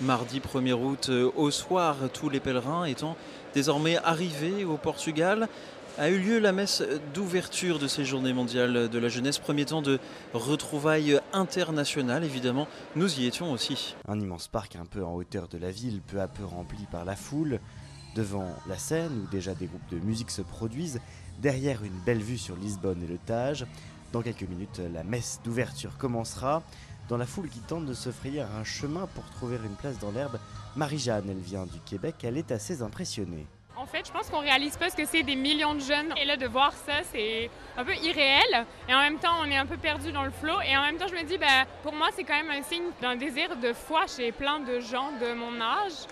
Mardi 0.00 0.40
1er 0.40 0.74
août 0.74 1.08
euh, 1.08 1.32
au 1.36 1.50
soir, 1.50 1.96
tous 2.12 2.28
les 2.28 2.40
pèlerins 2.40 2.84
étant 2.84 3.16
désormais 3.54 3.96
arrivés 3.96 4.64
au 4.64 4.76
Portugal, 4.76 5.48
a 5.98 6.10
eu 6.10 6.18
lieu 6.18 6.38
la 6.38 6.52
messe 6.52 6.82
d'ouverture 7.14 7.78
de 7.78 7.86
ces 7.86 8.04
journées 8.04 8.32
mondiales 8.32 8.88
de 8.88 8.98
la 8.98 9.08
jeunesse, 9.08 9.38
premier 9.38 9.64
temps 9.64 9.82
de 9.82 10.00
retrouvailles 10.32 11.20
internationales 11.32 12.24
évidemment. 12.24 12.66
Nous 12.96 13.20
y 13.20 13.26
étions 13.26 13.52
aussi. 13.52 13.94
Un 14.08 14.18
immense 14.18 14.48
parc 14.48 14.76
un 14.76 14.86
peu 14.86 15.04
en 15.04 15.14
hauteur 15.14 15.48
de 15.48 15.58
la 15.58 15.70
ville, 15.70 16.00
peu 16.00 16.20
à 16.20 16.26
peu 16.26 16.44
rempli 16.44 16.86
par 16.90 17.04
la 17.04 17.14
foule, 17.14 17.60
devant 18.16 18.48
la 18.68 18.76
scène 18.76 19.22
où 19.24 19.30
déjà 19.30 19.54
des 19.54 19.66
groupes 19.66 19.88
de 19.90 19.98
musique 19.98 20.30
se 20.30 20.42
produisent, 20.42 21.00
derrière 21.40 21.84
une 21.84 21.98
belle 22.04 22.22
vue 22.22 22.38
sur 22.38 22.56
Lisbonne 22.56 23.02
et 23.02 23.08
le 23.08 23.18
Tage. 23.18 23.66
Dans 24.12 24.22
quelques 24.22 24.48
minutes, 24.48 24.80
la 24.92 25.04
messe 25.04 25.40
d'ouverture 25.44 25.96
commencera. 25.96 26.62
Dans 27.08 27.16
la 27.16 27.26
foule 27.26 27.48
qui 27.48 27.60
tente 27.60 27.86
de 27.86 27.94
se 27.94 28.10
frayer 28.10 28.40
un 28.40 28.64
chemin 28.64 29.06
pour 29.14 29.24
trouver 29.30 29.56
une 29.64 29.76
place 29.76 29.98
dans 29.98 30.10
l'herbe, 30.10 30.38
Marie-Jeanne, 30.74 31.28
elle 31.28 31.38
vient 31.38 31.66
du 31.66 31.78
Québec, 31.80 32.16
elle 32.22 32.38
est 32.38 32.50
assez 32.50 32.82
impressionnée. 32.82 33.46
En 33.84 33.86
fait, 33.86 34.06
je 34.06 34.12
pense 34.12 34.30
qu'on 34.30 34.40
réalise 34.40 34.78
pas 34.78 34.88
ce 34.88 34.96
que 34.96 35.04
c'est 35.04 35.22
des 35.22 35.36
millions 35.36 35.74
de 35.74 35.80
jeunes. 35.80 36.14
Et 36.16 36.24
là, 36.24 36.38
de 36.38 36.46
voir 36.46 36.72
ça, 36.72 37.02
c'est 37.12 37.50
un 37.76 37.84
peu 37.84 37.94
irréel. 37.96 38.64
Et 38.88 38.94
en 38.94 39.00
même 39.00 39.18
temps, 39.18 39.34
on 39.42 39.50
est 39.50 39.58
un 39.58 39.66
peu 39.66 39.76
perdu 39.76 40.10
dans 40.10 40.22
le 40.22 40.30
flot. 40.30 40.58
Et 40.66 40.74
en 40.74 40.80
même 40.80 40.96
temps, 40.96 41.06
je 41.06 41.14
me 41.14 41.22
dis, 41.22 41.36
ben, 41.36 41.66
pour 41.82 41.92
moi, 41.92 42.08
c'est 42.16 42.24
quand 42.24 42.32
même 42.32 42.48
un 42.48 42.62
signe 42.62 42.84
d'un 43.02 43.14
désir 43.14 43.54
de 43.56 43.74
foi 43.74 44.06
chez 44.06 44.32
plein 44.32 44.60
de 44.60 44.80
gens 44.80 45.10
de 45.20 45.34
mon 45.34 45.60
âge. 45.60 46.08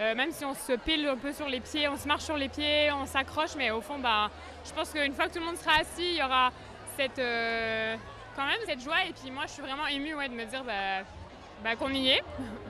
Euh, 0.00 0.14
même 0.14 0.32
si 0.32 0.46
on 0.46 0.54
se 0.54 0.72
pile 0.72 1.06
un 1.08 1.18
peu 1.18 1.34
sur 1.34 1.46
les 1.46 1.60
pieds, 1.60 1.88
on 1.88 1.98
se 1.98 2.08
marche 2.08 2.22
sur 2.22 2.38
les 2.38 2.48
pieds, 2.48 2.90
on 2.90 3.04
s'accroche, 3.04 3.54
mais 3.54 3.70
au 3.70 3.82
fond, 3.82 3.98
ben, 3.98 4.30
je 4.64 4.72
pense 4.72 4.90
qu'une 4.90 5.12
fois 5.12 5.28
que 5.28 5.34
tout 5.34 5.40
le 5.40 5.44
monde 5.44 5.58
sera 5.58 5.72
assis, 5.72 6.12
il 6.12 6.16
y 6.16 6.22
aura 6.22 6.50
cette, 6.96 7.18
euh, 7.18 7.96
quand 8.34 8.46
même 8.46 8.60
cette 8.66 8.80
joie. 8.80 9.04
Et 9.06 9.12
puis 9.12 9.30
moi, 9.30 9.42
je 9.46 9.52
suis 9.52 9.62
vraiment 9.62 9.86
émue 9.88 10.12
de 10.12 10.34
me 10.34 10.46
dire 10.46 10.64
ben, 10.64 11.04
ben, 11.62 11.76
qu'on 11.76 11.92
y 11.92 12.12
est. 12.12 12.22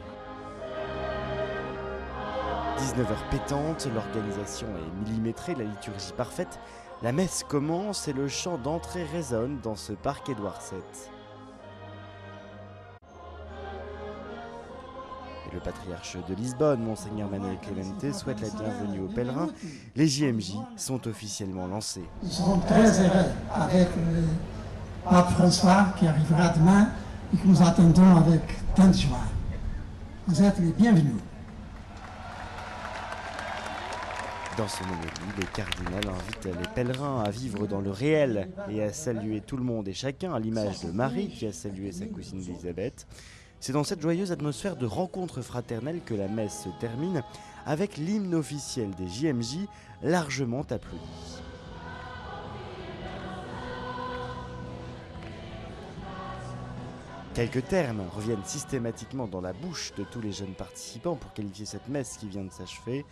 19h 2.79 3.31
pétante, 3.31 3.89
l'organisation 3.95 4.67
est 4.69 5.09
millimétrée, 5.09 5.55
la 5.55 5.65
liturgie 5.65 6.13
parfaite. 6.17 6.59
La 7.03 7.13
messe 7.13 7.45
commence 7.49 8.09
et 8.09 8.13
le 8.13 8.29
chant 8.29 8.59
d'entrée 8.59 9.05
résonne 9.05 9.59
dans 9.63 9.77
ce 9.77 9.93
parc 9.93 10.29
Édouard 10.29 10.61
VII. 10.71 10.81
Et 15.47 15.55
le 15.55 15.61
patriarche 15.61 16.17
de 16.29 16.35
Lisbonne, 16.35 16.83
Monseigneur 16.83 17.31
Manuel 17.31 17.59
Clemente, 17.61 18.15
souhaite 18.15 18.41
la 18.41 18.49
bienvenue 18.49 19.01
aux 19.01 19.13
pèlerins. 19.13 19.49
Les 19.97 20.07
JMJ 20.07 20.57
sont 20.77 21.07
officiellement 21.09 21.67
lancés. 21.67 22.09
Nous 22.23 22.31
serons 22.31 22.59
très 22.61 23.01
heureux 23.01 23.31
avec 23.55 23.89
le 23.97 24.25
pape 25.09 25.31
François 25.33 25.87
qui 25.99 26.07
arrivera 26.07 26.49
demain 26.51 26.89
et 27.33 27.37
que 27.37 27.47
nous 27.47 27.63
attendons 27.63 28.17
avec 28.17 28.43
tant 28.75 28.89
de 28.89 28.93
joie. 28.93 29.19
Vous 30.27 30.43
êtes 30.43 30.59
les 30.59 30.73
bienvenus. 30.73 31.15
Dans 34.57 34.69
son 34.69 34.85
homélie, 34.85 35.39
le 35.39 35.47
cardinal 35.55 36.09
invite 36.09 36.45
les 36.45 36.69
pèlerins 36.75 37.23
à 37.23 37.31
vivre 37.31 37.67
dans 37.67 37.81
le 37.81 37.91
réel 37.91 38.51
et 38.69 38.83
à 38.83 38.93
saluer 38.93 39.41
tout 39.41 39.57
le 39.57 39.63
monde 39.63 39.89
et 39.89 39.95
chacun 39.95 40.35
à 40.35 40.39
l'image 40.39 40.81
de 40.81 40.91
Marie 40.91 41.29
qui 41.29 41.47
a 41.47 41.53
salué 41.53 41.93
sa 41.93 42.07
cousine 42.07 42.43
Elisabeth. 42.43 43.07
C'est 43.61 43.73
dans 43.73 43.85
cette 43.85 44.01
joyeuse 44.01 44.33
atmosphère 44.33 44.77
de 44.77 44.87
rencontre 44.87 45.41
fraternelle 45.41 46.01
que 46.05 46.15
la 46.15 46.29
messe 46.29 46.65
se 46.65 46.69
termine 46.81 47.23
avec 47.65 47.97
l'hymne 47.97 48.35
officiel 48.35 48.91
des 48.97 49.09
JMJ 49.09 49.67
largement 50.03 50.63
applaudi. 50.63 51.41
Quelques 57.35 57.69
termes 57.69 58.03
reviennent 58.13 58.45
systématiquement 58.45 59.29
dans 59.29 59.41
la 59.41 59.53
bouche 59.53 59.93
de 59.97 60.03
tous 60.03 60.21
les 60.21 60.33
jeunes 60.33 60.55
participants 60.55 61.15
pour 61.15 61.33
qualifier 61.33 61.65
cette 61.65 61.89
messe 61.89 62.17
qui 62.19 62.29
vient 62.29 62.45
de 62.45 62.51
s'achever, 62.51 63.07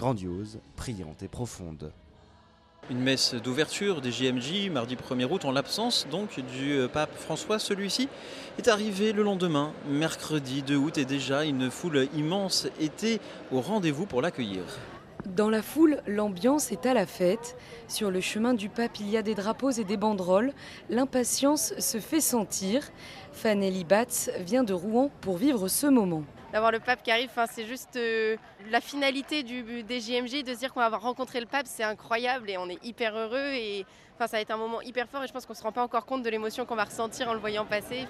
grandiose, 0.00 0.60
priante 0.76 1.22
et 1.22 1.28
profonde. 1.28 1.92
Une 2.88 3.00
messe 3.00 3.34
d'ouverture 3.34 4.00
des 4.00 4.10
JMJ 4.10 4.70
mardi 4.70 4.96
1er 4.96 5.30
août 5.30 5.44
en 5.44 5.52
l'absence 5.52 6.06
donc 6.10 6.40
du 6.40 6.72
euh, 6.72 6.88
pape 6.88 7.14
François. 7.14 7.58
Celui-ci 7.58 8.08
est 8.56 8.68
arrivé 8.68 9.12
le 9.12 9.22
lendemain, 9.22 9.74
mercredi 9.86 10.62
2 10.62 10.74
août 10.74 10.96
et 10.96 11.04
déjà 11.04 11.44
une 11.44 11.70
foule 11.70 12.08
immense 12.16 12.66
était 12.80 13.20
au 13.52 13.60
rendez-vous 13.60 14.06
pour 14.06 14.22
l'accueillir. 14.22 14.62
Dans 15.26 15.50
la 15.50 15.60
foule, 15.60 16.00
l'ambiance 16.06 16.72
est 16.72 16.86
à 16.86 16.94
la 16.94 17.04
fête. 17.04 17.58
Sur 17.86 18.10
le 18.10 18.22
chemin 18.22 18.54
du 18.54 18.70
pape, 18.70 19.00
il 19.00 19.10
y 19.10 19.18
a 19.18 19.22
des 19.22 19.34
drapeaux 19.34 19.70
et 19.70 19.84
des 19.84 19.98
banderoles. 19.98 20.54
L'impatience 20.88 21.74
se 21.78 22.00
fait 22.00 22.22
sentir. 22.22 22.88
Fanelli 23.32 23.84
Batz 23.84 24.30
vient 24.46 24.64
de 24.64 24.72
Rouen 24.72 25.10
pour 25.20 25.36
vivre 25.36 25.68
ce 25.68 25.86
moment 25.86 26.24
d'avoir 26.52 26.72
le 26.72 26.80
pape 26.80 27.02
qui 27.02 27.10
arrive. 27.10 27.28
Enfin, 27.30 27.46
c'est 27.50 27.66
juste 27.66 27.96
euh, 27.96 28.36
la 28.70 28.80
finalité 28.80 29.42
du, 29.42 29.82
des 29.82 30.00
JMJ, 30.00 30.44
de 30.44 30.54
se 30.54 30.58
dire 30.58 30.72
qu'on 30.72 30.80
va 30.80 30.96
rencontrer 30.96 31.40
le 31.40 31.46
pape, 31.46 31.66
c'est 31.66 31.84
incroyable 31.84 32.50
et 32.50 32.58
on 32.58 32.68
est 32.68 32.84
hyper 32.84 33.16
heureux. 33.16 33.52
Et 33.54 33.86
enfin, 34.16 34.26
ça 34.26 34.36
va 34.36 34.40
être 34.40 34.50
un 34.50 34.56
moment 34.56 34.80
hyper 34.80 35.08
fort 35.08 35.24
et 35.24 35.26
je 35.26 35.32
pense 35.32 35.46
qu'on 35.46 35.52
ne 35.52 35.58
se 35.58 35.62
rend 35.62 35.72
pas 35.72 35.82
encore 35.82 36.06
compte 36.06 36.22
de 36.22 36.30
l'émotion 36.30 36.64
qu'on 36.64 36.76
va 36.76 36.84
ressentir 36.84 37.28
en 37.28 37.34
le 37.34 37.40
voyant 37.40 37.64
passer. 37.64 38.06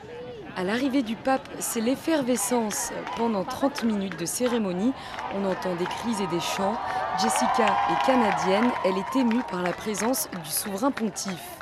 À 0.56 0.64
l'arrivée 0.64 1.02
du 1.02 1.16
pape, 1.16 1.48
c'est 1.58 1.80
l'effervescence. 1.80 2.92
Pendant 3.16 3.44
30 3.44 3.84
minutes 3.84 4.18
de 4.18 4.26
cérémonie, 4.26 4.92
on 5.34 5.44
entend 5.44 5.74
des 5.76 5.84
cris 5.84 6.22
et 6.22 6.26
des 6.26 6.40
chants. 6.40 6.76
Jessica 7.20 7.76
est 7.90 8.06
canadienne, 8.06 8.70
elle 8.84 8.98
est 8.98 9.16
émue 9.16 9.42
par 9.50 9.62
la 9.62 9.72
présence 9.72 10.28
du 10.42 10.50
souverain 10.50 10.90
pontife. 10.90 11.58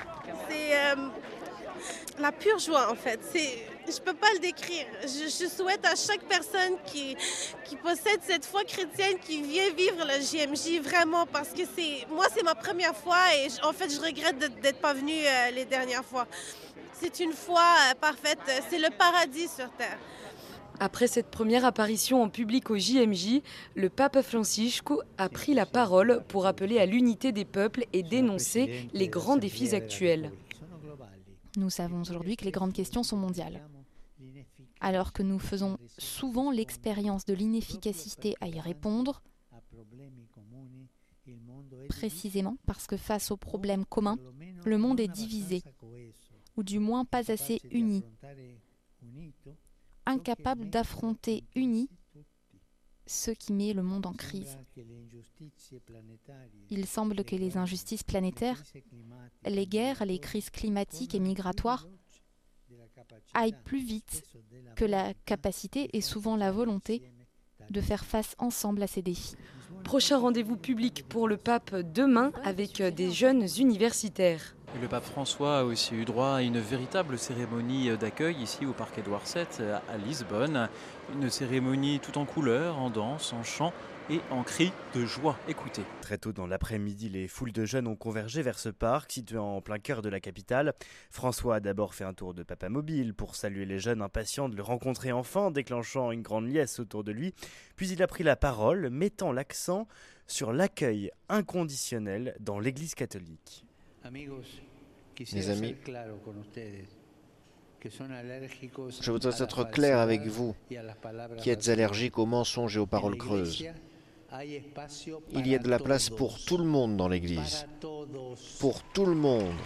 C'est 0.48 0.74
euh, 0.74 1.08
la 2.20 2.32
pure 2.32 2.58
joie 2.58 2.90
en 2.90 2.94
fait. 2.94 3.20
C'est 3.32 3.64
je 3.90 4.00
peux 4.00 4.14
pas 4.14 4.32
le 4.34 4.40
décrire. 4.40 4.86
Je, 5.02 5.46
souhaite 5.46 5.84
à 5.86 5.94
chaque 5.94 6.22
personne 6.28 6.74
qui, 6.84 7.16
qui 7.64 7.76
possède 7.76 8.20
cette 8.22 8.44
foi 8.44 8.62
chrétienne 8.64 9.16
qui 9.18 9.40
vient 9.42 9.70
vivre 9.74 10.04
le 10.04 10.20
JMJ 10.20 10.82
vraiment 10.82 11.26
parce 11.26 11.50
que 11.50 11.62
c'est 11.76 12.06
moi 12.10 12.26
c'est 12.34 12.42
ma 12.42 12.54
première 12.54 12.94
fois 12.94 13.34
et 13.34 13.48
en 13.64 13.72
fait 13.72 13.90
je 13.90 14.00
regrette 14.00 14.38
d'être 14.60 14.80
pas 14.80 14.94
venue 14.94 15.12
euh, 15.12 15.50
les 15.54 15.64
dernières 15.64 16.04
fois. 16.04 16.26
C'est 16.92 17.20
une 17.20 17.32
foi 17.32 17.62
euh, 17.62 17.94
parfaite, 17.94 18.40
c'est 18.68 18.78
le 18.78 18.90
paradis 18.90 19.48
sur 19.48 19.70
terre. 19.72 19.98
Après 20.80 21.08
cette 21.08 21.30
première 21.30 21.64
apparition 21.64 22.22
en 22.22 22.28
public 22.28 22.70
au 22.70 22.76
JMJ, 22.76 23.40
le 23.74 23.88
pape 23.88 24.20
Francisco 24.22 25.02
a 25.16 25.28
pris 25.28 25.54
la 25.54 25.66
parole 25.66 26.22
pour 26.28 26.46
appeler 26.46 26.78
à 26.78 26.86
l'unité 26.86 27.32
des 27.32 27.44
peuples 27.44 27.84
et 27.92 28.04
dénoncer 28.04 28.88
les 28.92 29.08
grands 29.08 29.36
défis 29.36 29.74
actuels. 29.74 30.30
Nous 31.58 31.70
savons 31.70 32.02
aujourd'hui 32.02 32.36
que 32.36 32.44
les 32.44 32.52
grandes 32.52 32.72
questions 32.72 33.02
sont 33.02 33.16
mondiales. 33.16 33.68
Alors 34.80 35.12
que 35.12 35.24
nous 35.24 35.40
faisons 35.40 35.76
souvent 35.98 36.52
l'expérience 36.52 37.24
de 37.24 37.34
l'inefficacité 37.34 38.36
à 38.40 38.46
y 38.46 38.60
répondre, 38.60 39.22
précisément 41.88 42.56
parce 42.64 42.86
que 42.86 42.96
face 42.96 43.32
aux 43.32 43.36
problèmes 43.36 43.84
communs, 43.84 44.18
le 44.64 44.78
monde 44.78 45.00
est 45.00 45.08
divisé, 45.08 45.64
ou 46.56 46.62
du 46.62 46.78
moins 46.78 47.04
pas 47.04 47.28
assez 47.30 47.60
uni, 47.72 48.04
incapable 50.06 50.70
d'affronter 50.70 51.42
uni 51.56 51.90
ce 53.08 53.30
qui 53.30 53.52
met 53.52 53.72
le 53.72 53.82
monde 53.82 54.06
en 54.06 54.12
crise. 54.12 54.58
Il 56.70 56.86
semble 56.86 57.24
que 57.24 57.34
les 57.34 57.56
injustices 57.56 58.02
planétaires, 58.02 58.62
les 59.44 59.66
guerres, 59.66 60.04
les 60.04 60.18
crises 60.18 60.50
climatiques 60.50 61.14
et 61.14 61.20
migratoires 61.20 61.88
aille 63.34 63.56
plus 63.64 63.82
vite 63.82 64.22
que 64.76 64.84
la 64.84 65.14
capacité 65.24 65.88
et 65.94 66.00
souvent 66.00 66.36
la 66.36 66.52
volonté 66.52 67.02
de 67.70 67.80
faire 67.80 68.04
face 68.04 68.34
ensemble 68.38 68.82
à 68.82 68.86
ces 68.86 69.02
défis. 69.02 69.36
Prochain 69.84 70.18
rendez-vous 70.18 70.56
public 70.56 71.04
pour 71.08 71.28
le 71.28 71.36
pape 71.36 71.74
demain 71.74 72.32
avec 72.44 72.82
des 72.82 73.10
jeunes 73.10 73.46
universitaires. 73.58 74.54
Le 74.80 74.86
pape 74.86 75.04
François 75.04 75.60
a 75.60 75.64
aussi 75.64 75.94
eu 75.94 76.04
droit 76.04 76.34
à 76.34 76.42
une 76.42 76.60
véritable 76.60 77.18
cérémonie 77.18 77.96
d'accueil 77.96 78.36
ici 78.36 78.66
au 78.66 78.72
parc 78.72 78.98
Édouard 78.98 79.22
VII 79.24 79.66
à 79.88 79.96
Lisbonne. 79.96 80.68
Une 81.14 81.30
cérémonie 81.30 82.00
tout 82.00 82.18
en 82.18 82.26
couleurs, 82.26 82.78
en 82.78 82.90
danse, 82.90 83.32
en 83.32 83.42
chant 83.42 83.72
et 84.10 84.20
en 84.30 84.42
cris 84.42 84.70
de 84.94 85.04
joie. 85.06 85.36
Écoutez. 85.48 85.82
Très 86.02 86.18
tôt 86.18 86.32
dans 86.32 86.46
l'après-midi, 86.46 87.08
les 87.08 87.28
foules 87.28 87.50
de 87.50 87.64
jeunes 87.64 87.86
ont 87.86 87.96
convergé 87.96 88.42
vers 88.42 88.58
ce 88.58 88.68
parc 88.68 89.10
situé 89.10 89.38
en 89.38 89.60
plein 89.62 89.78
cœur 89.78 90.02
de 90.02 90.10
la 90.10 90.20
capitale. 90.20 90.74
François 91.10 91.56
a 91.56 91.60
d'abord 91.60 91.94
fait 91.94 92.04
un 92.04 92.14
tour 92.14 92.34
de 92.34 92.42
papa 92.42 92.68
mobile 92.68 93.14
pour 93.14 93.36
saluer 93.36 93.64
les 93.64 93.78
jeunes 93.78 94.02
impatients 94.02 94.50
de 94.50 94.56
le 94.56 94.62
rencontrer 94.62 95.12
enfin, 95.12 95.50
déclenchant 95.50 96.12
une 96.12 96.22
grande 96.22 96.46
liesse 96.46 96.78
autour 96.78 97.04
de 97.04 97.12
lui. 97.12 97.34
Puis 97.74 97.88
il 97.88 98.02
a 98.02 98.06
pris 98.06 98.22
la 98.22 98.36
parole, 98.36 98.90
mettant 98.90 99.32
l'accent 99.32 99.88
sur 100.26 100.52
l'accueil 100.52 101.10
inconditionnel 101.30 102.36
dans 102.38 102.60
l'Église 102.60 102.94
catholique. 102.94 103.64
Mes 105.32 105.50
amis, 105.50 105.74
je 109.00 109.10
voudrais 109.10 109.42
être 109.42 109.64
clair 109.64 109.98
avec 109.98 110.26
vous 110.26 110.54
qui 111.38 111.50
êtes 111.50 111.68
allergiques 111.68 112.18
aux 112.18 112.26
mensonges 112.26 112.76
et 112.76 112.80
aux 112.80 112.86
paroles 112.86 113.16
creuses. 113.16 113.64
Il 115.32 115.46
y 115.46 115.54
a 115.54 115.58
de 115.58 115.68
la 115.68 115.78
place 115.78 116.10
pour 116.10 116.38
tout 116.44 116.58
le 116.58 116.64
monde 116.64 116.96
dans 116.96 117.08
l'Église. 117.08 117.66
Pour 118.60 118.82
tout 118.92 119.06
le 119.06 119.14
monde. 119.14 119.56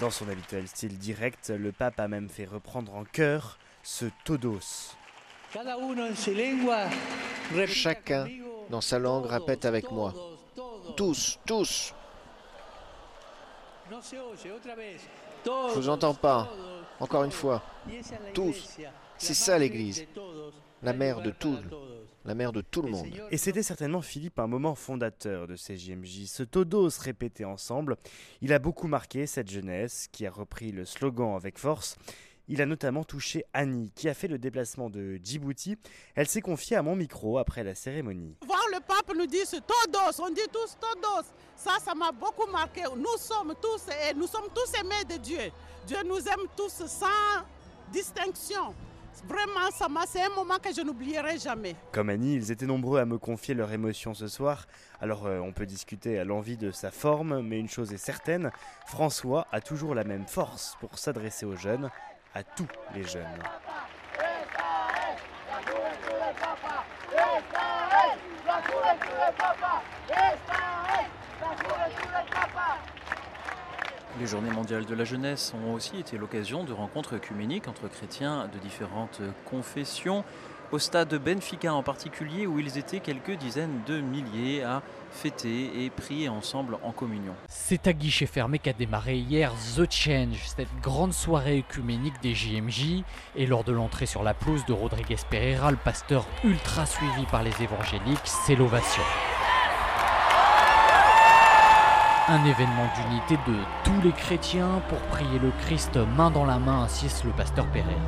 Dans 0.00 0.10
son 0.10 0.28
habituel 0.28 0.66
style 0.68 0.98
direct, 0.98 1.50
le 1.50 1.70
pape 1.70 2.00
a 2.00 2.08
même 2.08 2.28
fait 2.28 2.44
reprendre 2.44 2.94
en 2.94 3.04
chœur 3.04 3.58
ce 3.82 4.06
todos. 4.24 4.96
Chacun 7.66 8.28
dans 8.70 8.80
sa 8.80 8.98
langue 8.98 9.26
répète 9.26 9.64
avec 9.64 9.90
moi. 9.90 10.14
Tous, 10.96 11.38
tous. 11.46 11.94
Je 13.90 15.74
vous 15.74 15.88
entends 15.88 16.14
pas. 16.14 16.48
Encore 17.00 17.24
une 17.24 17.32
fois. 17.32 17.62
Tous. 18.34 18.78
C'est 19.18 19.34
ça 19.34 19.58
l'Église. 19.58 20.06
La 20.82 20.92
mère 20.92 21.20
de 21.20 21.30
tous 21.30 21.58
la 22.24 22.34
mère 22.34 22.52
de 22.52 22.60
tout 22.60 22.82
le 22.82 22.90
monde. 22.90 23.06
Et 23.30 23.36
c'était 23.36 23.62
certainement 23.62 24.02
Philippe 24.02 24.38
un 24.38 24.46
moment 24.46 24.74
fondateur 24.74 25.46
de 25.46 25.56
ces 25.56 25.76
JMJ. 25.76 26.26
Ce 26.26 26.42
todos 26.42 26.90
répété 26.98 27.44
ensemble, 27.44 27.96
il 28.40 28.52
a 28.52 28.58
beaucoup 28.58 28.86
marqué 28.86 29.26
cette 29.26 29.50
jeunesse 29.50 30.08
qui 30.12 30.26
a 30.26 30.30
repris 30.30 30.72
le 30.72 30.84
slogan 30.84 31.34
avec 31.34 31.58
force. 31.58 31.96
Il 32.48 32.60
a 32.60 32.66
notamment 32.66 33.04
touché 33.04 33.44
Annie, 33.52 33.92
qui 33.94 34.08
a 34.08 34.14
fait 34.14 34.28
le 34.28 34.38
déplacement 34.38 34.90
de 34.90 35.18
Djibouti. 35.22 35.76
Elle 36.14 36.26
s'est 36.26 36.40
confiée 36.40 36.76
à 36.76 36.82
mon 36.82 36.96
micro 36.96 37.38
après 37.38 37.62
la 37.62 37.74
cérémonie. 37.74 38.36
Voir 38.46 38.64
le 38.72 38.80
pape 38.80 39.14
nous 39.16 39.26
dire 39.26 39.46
todos, 39.50 40.20
on 40.20 40.30
dit 40.30 40.40
tous 40.52 40.76
todos. 40.80 41.28
Ça, 41.54 41.78
ça 41.84 41.94
m'a 41.94 42.10
beaucoup 42.10 42.50
marqué. 42.50 42.82
Nous 42.96 43.18
sommes 43.18 43.54
tous, 43.60 43.86
et 43.88 44.14
nous 44.14 44.26
sommes 44.26 44.48
tous 44.54 44.78
aimés 44.80 45.04
de 45.08 45.22
Dieu. 45.22 45.52
Dieu 45.86 45.98
nous 46.04 46.18
aime 46.18 46.48
tous 46.56 46.84
sans 46.86 47.44
distinction. 47.92 48.74
Vraiment, 49.28 49.70
ça 49.70 49.88
m'a, 49.88 50.04
c'est 50.06 50.22
un 50.22 50.34
moment 50.34 50.58
que 50.58 50.74
je 50.74 50.80
n'oublierai 50.80 51.38
jamais. 51.38 51.76
Comme 51.92 52.08
Annie, 52.08 52.34
ils 52.34 52.50
étaient 52.50 52.66
nombreux 52.66 52.98
à 52.98 53.04
me 53.04 53.18
confier 53.18 53.54
leurs 53.54 53.70
émotions 53.72 54.14
ce 54.14 54.26
soir. 54.26 54.66
Alors 55.00 55.26
euh, 55.26 55.38
on 55.38 55.52
peut 55.52 55.66
discuter 55.66 56.18
à 56.18 56.24
l'envie 56.24 56.56
de 56.56 56.70
sa 56.70 56.90
forme, 56.90 57.40
mais 57.42 57.60
une 57.60 57.68
chose 57.68 57.92
est 57.92 57.98
certaine, 57.98 58.50
François 58.86 59.46
a 59.52 59.60
toujours 59.60 59.94
la 59.94 60.04
même 60.04 60.26
force 60.26 60.76
pour 60.80 60.98
s'adresser 60.98 61.46
aux 61.46 61.56
jeunes, 61.56 61.90
à 62.34 62.42
tous 62.42 62.66
les 62.94 63.04
jeunes. 63.04 63.24
Les 74.20 74.26
journées 74.26 74.50
mondiales 74.50 74.84
de 74.84 74.94
la 74.94 75.04
jeunesse 75.04 75.52
ont 75.54 75.72
aussi 75.74 75.98
été 75.98 76.18
l'occasion 76.18 76.64
de 76.64 76.72
rencontres 76.72 77.16
œcuméniques 77.16 77.66
entre 77.66 77.88
chrétiens 77.88 78.48
de 78.52 78.58
différentes 78.58 79.20
confessions. 79.46 80.24
Au 80.70 80.78
stade 80.78 81.14
Benfica 81.14 81.74
en 81.74 81.82
particulier, 81.82 82.46
où 82.46 82.58
ils 82.58 82.78
étaient 82.78 83.00
quelques 83.00 83.32
dizaines 83.32 83.80
de 83.86 84.00
milliers 84.00 84.62
à 84.62 84.82
fêter 85.10 85.84
et 85.84 85.90
prier 85.90 86.28
ensemble 86.28 86.78
en 86.82 86.92
communion. 86.92 87.34
C'est 87.64 87.86
à 87.86 87.92
guichet 87.92 88.26
fermé 88.26 88.58
qu'a 88.58 88.72
démarré 88.72 89.16
hier 89.16 89.52
The 89.76 89.88
Change, 89.88 90.36
cette 90.56 90.68
grande 90.82 91.12
soirée 91.12 91.60
œcuménique 91.60 92.20
des 92.20 92.34
JMJ. 92.34 93.04
Et 93.36 93.46
lors 93.46 93.62
de 93.62 93.70
l'entrée 93.70 94.06
sur 94.06 94.24
la 94.24 94.34
pelouse 94.34 94.64
de 94.66 94.72
Rodriguez 94.72 95.16
Pereira, 95.30 95.70
le 95.70 95.76
pasteur 95.76 96.26
ultra 96.42 96.86
suivi 96.86 97.24
par 97.30 97.44
les 97.44 97.52
évangéliques, 97.62 98.18
c'est 98.24 98.56
l'ovation. 98.56 99.02
Un 102.26 102.44
événement 102.44 102.90
d'unité 102.96 103.36
de 103.48 103.56
tous 103.84 104.00
les 104.02 104.12
chrétiens 104.12 104.82
pour 104.88 104.98
prier 105.02 105.38
le 105.38 105.52
Christ 105.64 105.96
main 106.16 106.32
dans 106.32 106.44
la 106.44 106.58
main, 106.58 106.82
insiste 106.82 107.22
le 107.22 107.30
pasteur 107.30 107.66
Pereira. 107.66 108.00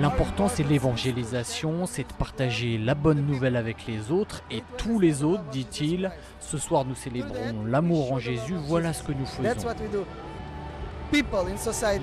L'important 0.00 0.48
c'est 0.48 0.64
l'évangélisation, 0.64 1.86
c'est 1.86 2.02
de 2.02 2.12
partager 2.14 2.78
la 2.78 2.94
bonne 2.94 3.24
nouvelle 3.24 3.56
avec 3.56 3.86
les 3.86 4.10
autres 4.10 4.42
et 4.50 4.62
tous 4.76 4.98
les 4.98 5.22
autres, 5.22 5.44
dit-il. 5.52 6.10
Ce 6.40 6.58
soir 6.58 6.84
nous 6.84 6.96
célébrons 6.96 7.64
l'amour 7.64 8.12
en 8.12 8.18
Jésus, 8.18 8.54
voilà 8.66 8.92
ce 8.92 9.04
que 9.04 9.12
nous 9.12 9.26
faisons. 9.26 9.68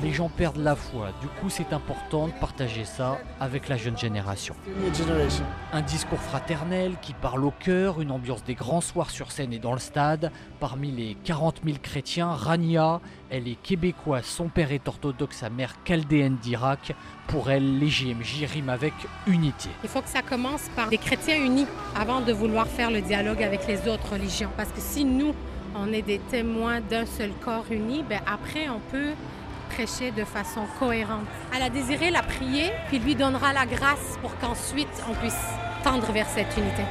Les 0.01 0.13
gens 0.13 0.29
perdent 0.29 0.57
la 0.57 0.75
foi, 0.75 1.09
du 1.19 1.27
coup 1.27 1.49
c'est 1.49 1.73
important 1.73 2.27
de 2.27 2.33
partager 2.33 2.85
ça 2.85 3.19
avec 3.39 3.67
la 3.67 3.75
jeune 3.75 3.97
génération. 3.97 4.55
Un 5.73 5.81
discours 5.81 6.19
fraternel 6.19 6.95
qui 7.01 7.13
parle 7.13 7.43
au 7.43 7.51
cœur, 7.51 7.99
une 8.01 8.11
ambiance 8.11 8.43
des 8.43 8.53
grands 8.53 8.79
soirs 8.79 9.09
sur 9.09 9.31
scène 9.31 9.51
et 9.51 9.59
dans 9.59 9.73
le 9.73 9.79
stade. 9.79 10.31
Parmi 10.59 10.91
les 10.91 11.17
40 11.23 11.61
000 11.65 11.77
chrétiens, 11.81 12.29
Rania, 12.29 13.01
elle 13.29 13.47
est 13.47 13.61
québécoise, 13.61 14.25
son 14.25 14.47
père 14.47 14.71
est 14.71 14.87
orthodoxe, 14.87 15.37
sa 15.37 15.49
mère 15.49 15.75
chaldéenne 15.85 16.37
d'Irak. 16.37 16.93
Pour 17.27 17.49
elle, 17.49 17.79
les 17.79 17.89
JMJ 17.89 18.45
riment 18.45 18.69
avec 18.69 18.93
unité. 19.27 19.69
Il 19.83 19.89
faut 19.89 20.01
que 20.01 20.09
ça 20.09 20.21
commence 20.21 20.69
par 20.75 20.89
des 20.89 20.97
chrétiens 20.97 21.37
unis 21.43 21.67
avant 21.95 22.21
de 22.21 22.33
vouloir 22.33 22.67
faire 22.67 22.91
le 22.91 23.01
dialogue 23.01 23.41
avec 23.41 23.67
les 23.67 23.87
autres 23.87 24.13
religions. 24.13 24.49
Parce 24.57 24.69
que 24.69 24.81
si 24.81 25.05
nous, 25.05 25.33
on 25.75 25.91
est 25.93 26.01
des 26.01 26.19
témoins 26.19 26.81
d'un 26.81 27.05
seul 27.05 27.31
corps 27.43 27.65
uni, 27.71 28.03
ben 28.07 28.19
après 28.25 28.69
on 28.69 28.79
peut 28.91 29.11
prêcher 29.69 30.11
de 30.11 30.23
façon 30.23 30.61
cohérente. 30.79 31.25
Elle 31.55 31.63
a 31.63 31.69
désiré 31.69 32.11
la 32.11 32.23
prier, 32.23 32.71
puis 32.87 32.99
lui 32.99 33.15
donnera 33.15 33.53
la 33.53 33.65
grâce 33.65 34.17
pour 34.21 34.37
qu'ensuite 34.37 35.03
on 35.09 35.13
puisse 35.15 35.33
tendre 35.83 36.11
vers 36.11 36.27
cette 36.27 36.55
unité. 36.57 36.83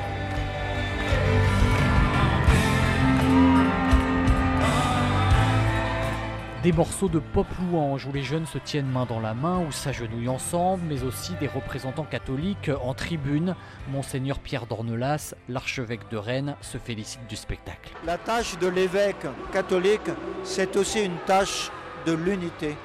Des 6.62 6.72
morceaux 6.72 7.08
de 7.08 7.20
pop 7.20 7.46
louange 7.58 8.04
où 8.04 8.12
les 8.12 8.22
jeunes 8.22 8.44
se 8.44 8.58
tiennent 8.58 8.90
main 8.90 9.06
dans 9.06 9.18
la 9.18 9.32
main 9.32 9.60
ou 9.66 9.72
s'agenouillent 9.72 10.28
ensemble, 10.28 10.82
mais 10.86 11.02
aussi 11.04 11.32
des 11.40 11.46
représentants 11.46 12.04
catholiques 12.04 12.70
en 12.84 12.92
tribune. 12.92 13.56
Monseigneur 13.88 14.38
Pierre 14.38 14.66
d'Ornelas, 14.66 15.34
l'archevêque 15.48 16.06
de 16.10 16.18
Rennes, 16.18 16.56
se 16.60 16.76
félicite 16.76 17.26
du 17.30 17.36
spectacle. 17.36 17.94
La 18.04 18.18
tâche 18.18 18.58
de 18.58 18.68
l'évêque 18.68 19.24
catholique, 19.54 20.10
c'est 20.44 20.76
aussi 20.76 21.02
une 21.02 21.16
tâche 21.24 21.70
de 22.04 22.12
l'unité. 22.12 22.76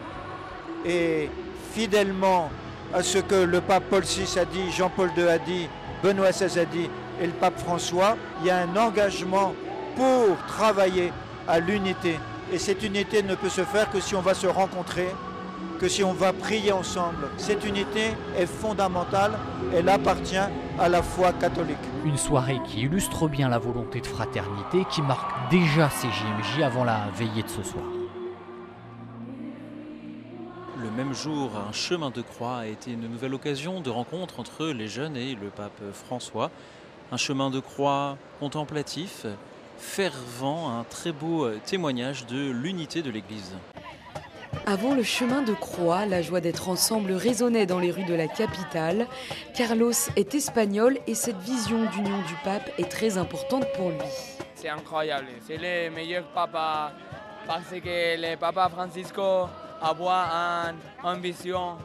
Et 0.85 1.29
fidèlement 1.73 2.49
à 2.93 3.03
ce 3.03 3.17
que 3.17 3.43
le 3.43 3.59
pape 3.59 3.83
Paul 3.89 4.03
VI 4.03 4.39
a 4.39 4.45
dit, 4.45 4.71
Jean-Paul 4.71 5.11
II 5.17 5.27
a 5.27 5.37
dit, 5.37 5.67
Benoît 6.01 6.31
XVI 6.31 6.59
a 6.59 6.65
dit 6.65 6.89
et 7.21 7.25
le 7.25 7.33
pape 7.33 7.59
François, 7.59 8.15
il 8.39 8.47
y 8.47 8.51
a 8.51 8.59
un 8.59 8.77
engagement 8.77 9.53
pour 9.97 10.37
travailler 10.47 11.11
à 11.45 11.59
l'unité. 11.59 12.17
Et 12.53 12.59
cette 12.59 12.83
unité 12.83 13.23
ne 13.23 13.35
peut 13.35 13.49
se 13.49 13.63
faire 13.63 13.89
que 13.89 13.99
si 13.99 14.15
on 14.15 14.21
va 14.21 14.33
se 14.33 14.47
rencontrer, 14.47 15.07
que 15.79 15.87
si 15.87 16.03
on 16.03 16.13
va 16.13 16.33
prier 16.33 16.71
ensemble. 16.71 17.27
Cette 17.37 17.65
unité 17.65 18.11
est 18.37 18.45
fondamentale, 18.45 19.33
elle 19.73 19.89
appartient 19.89 20.37
à 20.79 20.89
la 20.89 21.01
foi 21.01 21.33
catholique. 21.33 21.77
Une 22.05 22.17
soirée 22.17 22.59
qui 22.65 22.81
illustre 22.81 23.27
bien 23.27 23.49
la 23.49 23.59
volonté 23.59 24.01
de 24.01 24.07
fraternité 24.07 24.85
qui 24.89 25.01
marque 25.01 25.49
déjà 25.49 25.89
ces 25.89 26.07
JMJ 26.07 26.63
avant 26.63 26.83
la 26.83 27.07
veillée 27.15 27.43
de 27.43 27.49
ce 27.49 27.63
soir. 27.63 27.83
Le 30.81 30.91
même 30.91 31.13
jour, 31.13 31.51
un 31.67 31.73
chemin 31.73 32.09
de 32.09 32.21
croix 32.21 32.57
a 32.57 32.67
été 32.67 32.91
une 32.91 33.09
nouvelle 33.09 33.33
occasion 33.33 33.81
de 33.81 33.89
rencontre 33.89 34.39
entre 34.39 34.67
les 34.67 34.87
jeunes 34.87 35.17
et 35.17 35.35
le 35.35 35.49
pape 35.49 35.81
François. 35.93 36.51
Un 37.11 37.17
chemin 37.17 37.49
de 37.49 37.59
croix 37.59 38.17
contemplatif, 38.39 39.25
fervent, 39.77 40.79
un 40.79 40.83
très 40.83 41.11
beau 41.11 41.49
témoignage 41.65 42.25
de 42.25 42.51
l'unité 42.51 43.01
de 43.01 43.09
l'Église. 43.09 43.55
Avant 44.67 44.95
le 44.95 45.03
chemin 45.03 45.41
de 45.43 45.53
croix, 45.53 46.05
la 46.05 46.21
joie 46.21 46.41
d'être 46.41 46.69
ensemble 46.69 47.11
résonnait 47.11 47.65
dans 47.65 47.79
les 47.79 47.91
rues 47.91 48.05
de 48.05 48.15
la 48.15 48.27
capitale. 48.27 49.05
Carlos 49.53 49.91
est 50.15 50.33
espagnol 50.33 50.97
et 51.05 51.13
cette 51.13 51.37
vision 51.37 51.85
d'union 51.91 52.17
du 52.27 52.33
pape 52.43 52.71
est 52.79 52.89
très 52.89 53.17
importante 53.17 53.65
pour 53.75 53.89
lui. 53.89 53.99
C'est 54.55 54.69
incroyable, 54.69 55.27
c'est 55.45 55.57
le 55.57 55.93
meilleur 55.93 56.23
papa 56.33 56.93
parce 57.45 57.69
que 57.69 58.17
le 58.19 58.35
papa 58.37 58.69
Francisco 58.69 59.47
a 59.81 60.71
une 61.03 61.21
vision 61.21 61.77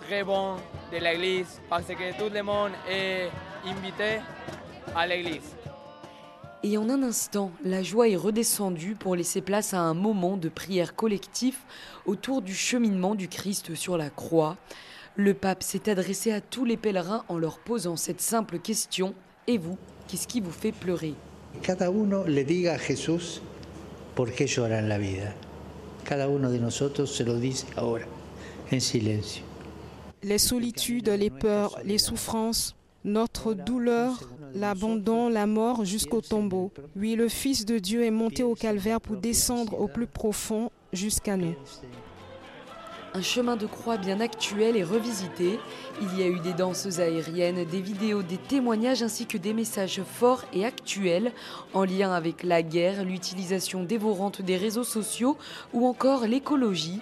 très 0.00 0.22
bonne 0.22 0.56
de 0.90 0.96
l'église 0.96 1.60
parce 1.68 1.86
que 1.88 2.18
tout 2.18 2.32
le 2.32 2.42
monde 2.42 2.72
est 2.88 3.28
invité 3.66 4.20
à 4.96 5.06
l'église. 5.06 5.56
Et 6.66 6.78
en 6.78 6.88
un 6.88 7.02
instant, 7.02 7.52
la 7.62 7.82
joie 7.82 8.08
est 8.08 8.16
redescendue 8.16 8.94
pour 8.98 9.16
laisser 9.16 9.42
place 9.42 9.74
à 9.74 9.80
un 9.80 9.92
moment 9.92 10.38
de 10.38 10.48
prière 10.48 10.96
collectif 10.96 11.60
autour 12.06 12.40
du 12.40 12.54
cheminement 12.54 13.14
du 13.14 13.28
Christ 13.28 13.74
sur 13.74 13.98
la 13.98 14.08
croix. 14.08 14.56
Le 15.14 15.34
pape 15.34 15.62
s'est 15.62 15.90
adressé 15.90 16.32
à 16.32 16.40
tous 16.40 16.64
les 16.64 16.78
pèlerins 16.78 17.22
en 17.28 17.36
leur 17.36 17.58
posant 17.58 17.96
cette 17.96 18.22
simple 18.22 18.58
question 18.60 19.12
Et 19.46 19.58
vous, 19.58 19.76
qu'est-ce 20.08 20.26
qui 20.26 20.40
vous 20.40 20.50
fait 20.50 20.72
pleurer? 20.72 21.12
Cada 21.60 21.90
uno 21.90 22.24
le 22.26 22.44
diga 22.44 22.72
a 22.72 22.78
Jesús 22.78 23.42
por 24.14 24.32
qué 24.32 24.46
llora 24.46 24.78
en 24.78 24.88
la 24.88 24.98
vida. 24.98 25.34
Cada 26.06 26.30
uno 26.30 26.50
de 26.50 26.60
nosotros 26.60 27.14
se 27.14 27.24
lo 27.24 27.38
dice 27.38 27.66
ahora, 27.76 28.06
en 28.72 28.80
silencio. 28.80 29.42
Les 30.22 30.38
solitudes, 30.38 31.10
les 31.10 31.28
peurs, 31.28 31.78
les 31.84 31.98
souffrances, 31.98 32.74
notre 33.04 33.52
douleur, 33.52 34.18
l'abandon, 34.54 35.28
la 35.28 35.46
mort 35.46 35.84
jusqu'au 35.84 36.20
tombeau. 36.20 36.72
Oui, 36.96 37.14
le 37.14 37.28
Fils 37.28 37.66
de 37.66 37.78
Dieu 37.78 38.04
est 38.04 38.10
monté 38.10 38.42
au 38.42 38.54
calvaire 38.54 39.00
pour 39.00 39.16
descendre 39.16 39.78
au 39.78 39.88
plus 39.88 40.06
profond 40.06 40.70
jusqu'à 40.92 41.36
nous. 41.36 41.54
Un 43.16 43.22
chemin 43.22 43.54
de 43.54 43.66
croix 43.66 43.96
bien 43.96 44.18
actuel 44.18 44.76
et 44.76 44.82
revisité. 44.82 45.60
Il 46.02 46.18
y 46.18 46.24
a 46.24 46.26
eu 46.26 46.40
des 46.40 46.52
danses 46.52 46.98
aériennes, 46.98 47.64
des 47.64 47.80
vidéos, 47.80 48.22
des 48.22 48.38
témoignages 48.38 49.04
ainsi 49.04 49.26
que 49.26 49.38
des 49.38 49.52
messages 49.52 50.02
forts 50.02 50.42
et 50.52 50.64
actuels 50.64 51.30
en 51.74 51.84
lien 51.84 52.10
avec 52.10 52.42
la 52.42 52.62
guerre, 52.62 53.04
l'utilisation 53.04 53.84
dévorante 53.84 54.42
des 54.42 54.56
réseaux 54.56 54.82
sociaux 54.82 55.36
ou 55.72 55.86
encore 55.86 56.26
l'écologie. 56.26 57.00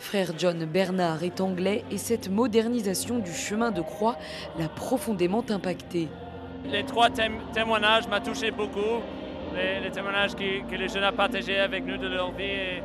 Frère 0.00 0.32
John 0.38 0.64
Bernard 0.64 1.22
est 1.22 1.42
anglais 1.42 1.84
et 1.90 1.98
cette 1.98 2.30
modernisation 2.30 3.18
du 3.18 3.32
chemin 3.32 3.70
de 3.70 3.82
croix 3.82 4.16
l'a 4.58 4.66
profondément 4.66 5.44
impacté. 5.50 6.08
Les 6.64 6.84
trois 6.84 7.10
témoignages 7.10 8.08
m'ont 8.08 8.20
touché 8.20 8.50
beaucoup. 8.50 9.02
Les, 9.54 9.90
témoignages 9.90 10.34
que, 10.34 10.74
les 10.74 10.88
jeunes 10.88 11.04
ont 11.04 11.14
partagés 11.14 11.58
avec 11.58 11.84
nous 11.84 11.98
de 11.98 12.08
leur 12.08 12.32
vie 12.32 12.44
et 12.44 12.82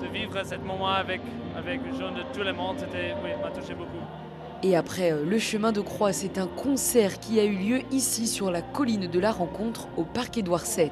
de 0.00 0.06
vivre 0.06 0.40
ce 0.44 0.54
moment 0.54 0.88
avec, 0.88 1.20
avec 1.56 1.80
les 1.84 1.98
jeunes 1.98 2.14
de 2.14 2.22
tout 2.32 2.44
le 2.44 2.52
monde, 2.52 2.76
oui, 2.94 3.30
m'a 3.42 3.50
touché 3.50 3.74
beaucoup. 3.74 4.04
Et 4.62 4.76
après 4.76 5.10
le 5.10 5.38
chemin 5.40 5.72
de 5.72 5.80
croix, 5.80 6.12
c'est 6.12 6.38
un 6.38 6.46
concert 6.46 7.18
qui 7.18 7.40
a 7.40 7.44
eu 7.44 7.56
lieu 7.56 7.80
ici 7.90 8.28
sur 8.28 8.52
la 8.52 8.62
colline 8.62 9.08
de 9.08 9.18
la 9.18 9.32
rencontre 9.32 9.88
au 9.96 10.04
parc 10.04 10.38
Édouard 10.38 10.62
VII. 10.64 10.90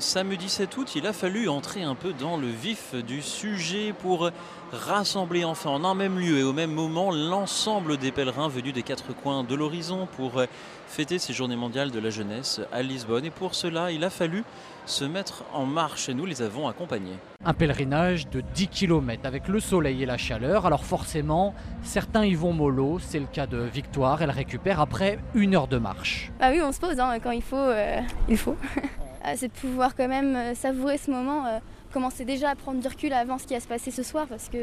Samedi 0.00 0.48
7 0.48 0.76
août, 0.76 0.92
il 0.96 1.06
a 1.06 1.12
fallu 1.12 1.48
entrer 1.48 1.82
un 1.82 1.94
peu 1.94 2.12
dans 2.12 2.36
le 2.36 2.48
vif 2.48 2.94
du 3.06 3.22
sujet 3.22 3.94
pour 3.96 4.30
rassembler 4.72 5.44
enfin 5.44 5.70
en 5.70 5.84
un 5.84 5.94
même 5.94 6.18
lieu 6.18 6.38
et 6.38 6.42
au 6.42 6.52
même 6.52 6.72
moment 6.72 7.12
l'ensemble 7.12 7.96
des 7.96 8.10
pèlerins 8.10 8.48
venus 8.48 8.74
des 8.74 8.82
quatre 8.82 9.14
coins 9.14 9.44
de 9.44 9.54
l'horizon 9.54 10.08
pour 10.16 10.42
fêter 10.88 11.18
ces 11.18 11.32
journées 11.32 11.56
mondiales 11.56 11.92
de 11.92 12.00
la 12.00 12.10
jeunesse 12.10 12.60
à 12.72 12.82
Lisbonne. 12.82 13.24
Et 13.26 13.30
pour 13.30 13.54
cela, 13.54 13.92
il 13.92 14.02
a 14.02 14.10
fallu 14.10 14.42
se 14.86 15.04
mettre 15.04 15.44
en 15.52 15.66
marche 15.66 16.08
et 16.08 16.14
nous 16.14 16.26
les 16.26 16.42
avons 16.42 16.66
accompagnés. 16.68 17.16
Un 17.44 17.54
pèlerinage 17.54 18.28
de 18.28 18.40
10 18.40 18.68
km 18.68 19.22
avec 19.24 19.46
le 19.46 19.60
soleil 19.60 20.02
et 20.02 20.06
la 20.06 20.18
chaleur. 20.18 20.66
Alors 20.66 20.84
forcément, 20.84 21.54
certains 21.82 22.24
y 22.24 22.34
vont 22.34 22.52
mollo. 22.52 22.98
C'est 22.98 23.20
le 23.20 23.26
cas 23.26 23.46
de 23.46 23.58
Victoire. 23.58 24.20
Elle 24.20 24.30
récupère 24.30 24.80
après 24.80 25.20
une 25.34 25.54
heure 25.54 25.68
de 25.68 25.78
marche. 25.78 26.32
Bah 26.40 26.48
oui, 26.50 26.60
on 26.60 26.72
se 26.72 26.80
pose 26.80 26.98
hein. 26.98 27.18
quand 27.22 27.30
il 27.30 27.42
faut. 27.42 27.56
euh, 27.56 28.00
il 28.28 28.36
faut. 28.36 28.56
Euh, 29.26 29.32
c'est 29.36 29.48
de 29.48 29.52
pouvoir 29.52 29.94
quand 29.96 30.08
même 30.08 30.36
euh, 30.36 30.54
savourer 30.54 30.98
ce 30.98 31.10
moment, 31.10 31.46
euh, 31.46 31.58
commencer 31.92 32.24
déjà 32.24 32.50
à 32.50 32.54
prendre 32.54 32.80
du 32.80 32.86
recul 32.86 33.12
avant 33.12 33.38
ce 33.38 33.46
qui 33.46 33.54
va 33.54 33.60
se 33.60 33.66
passer 33.66 33.90
ce 33.90 34.02
soir 34.02 34.26
parce 34.28 34.48
que 34.48 34.58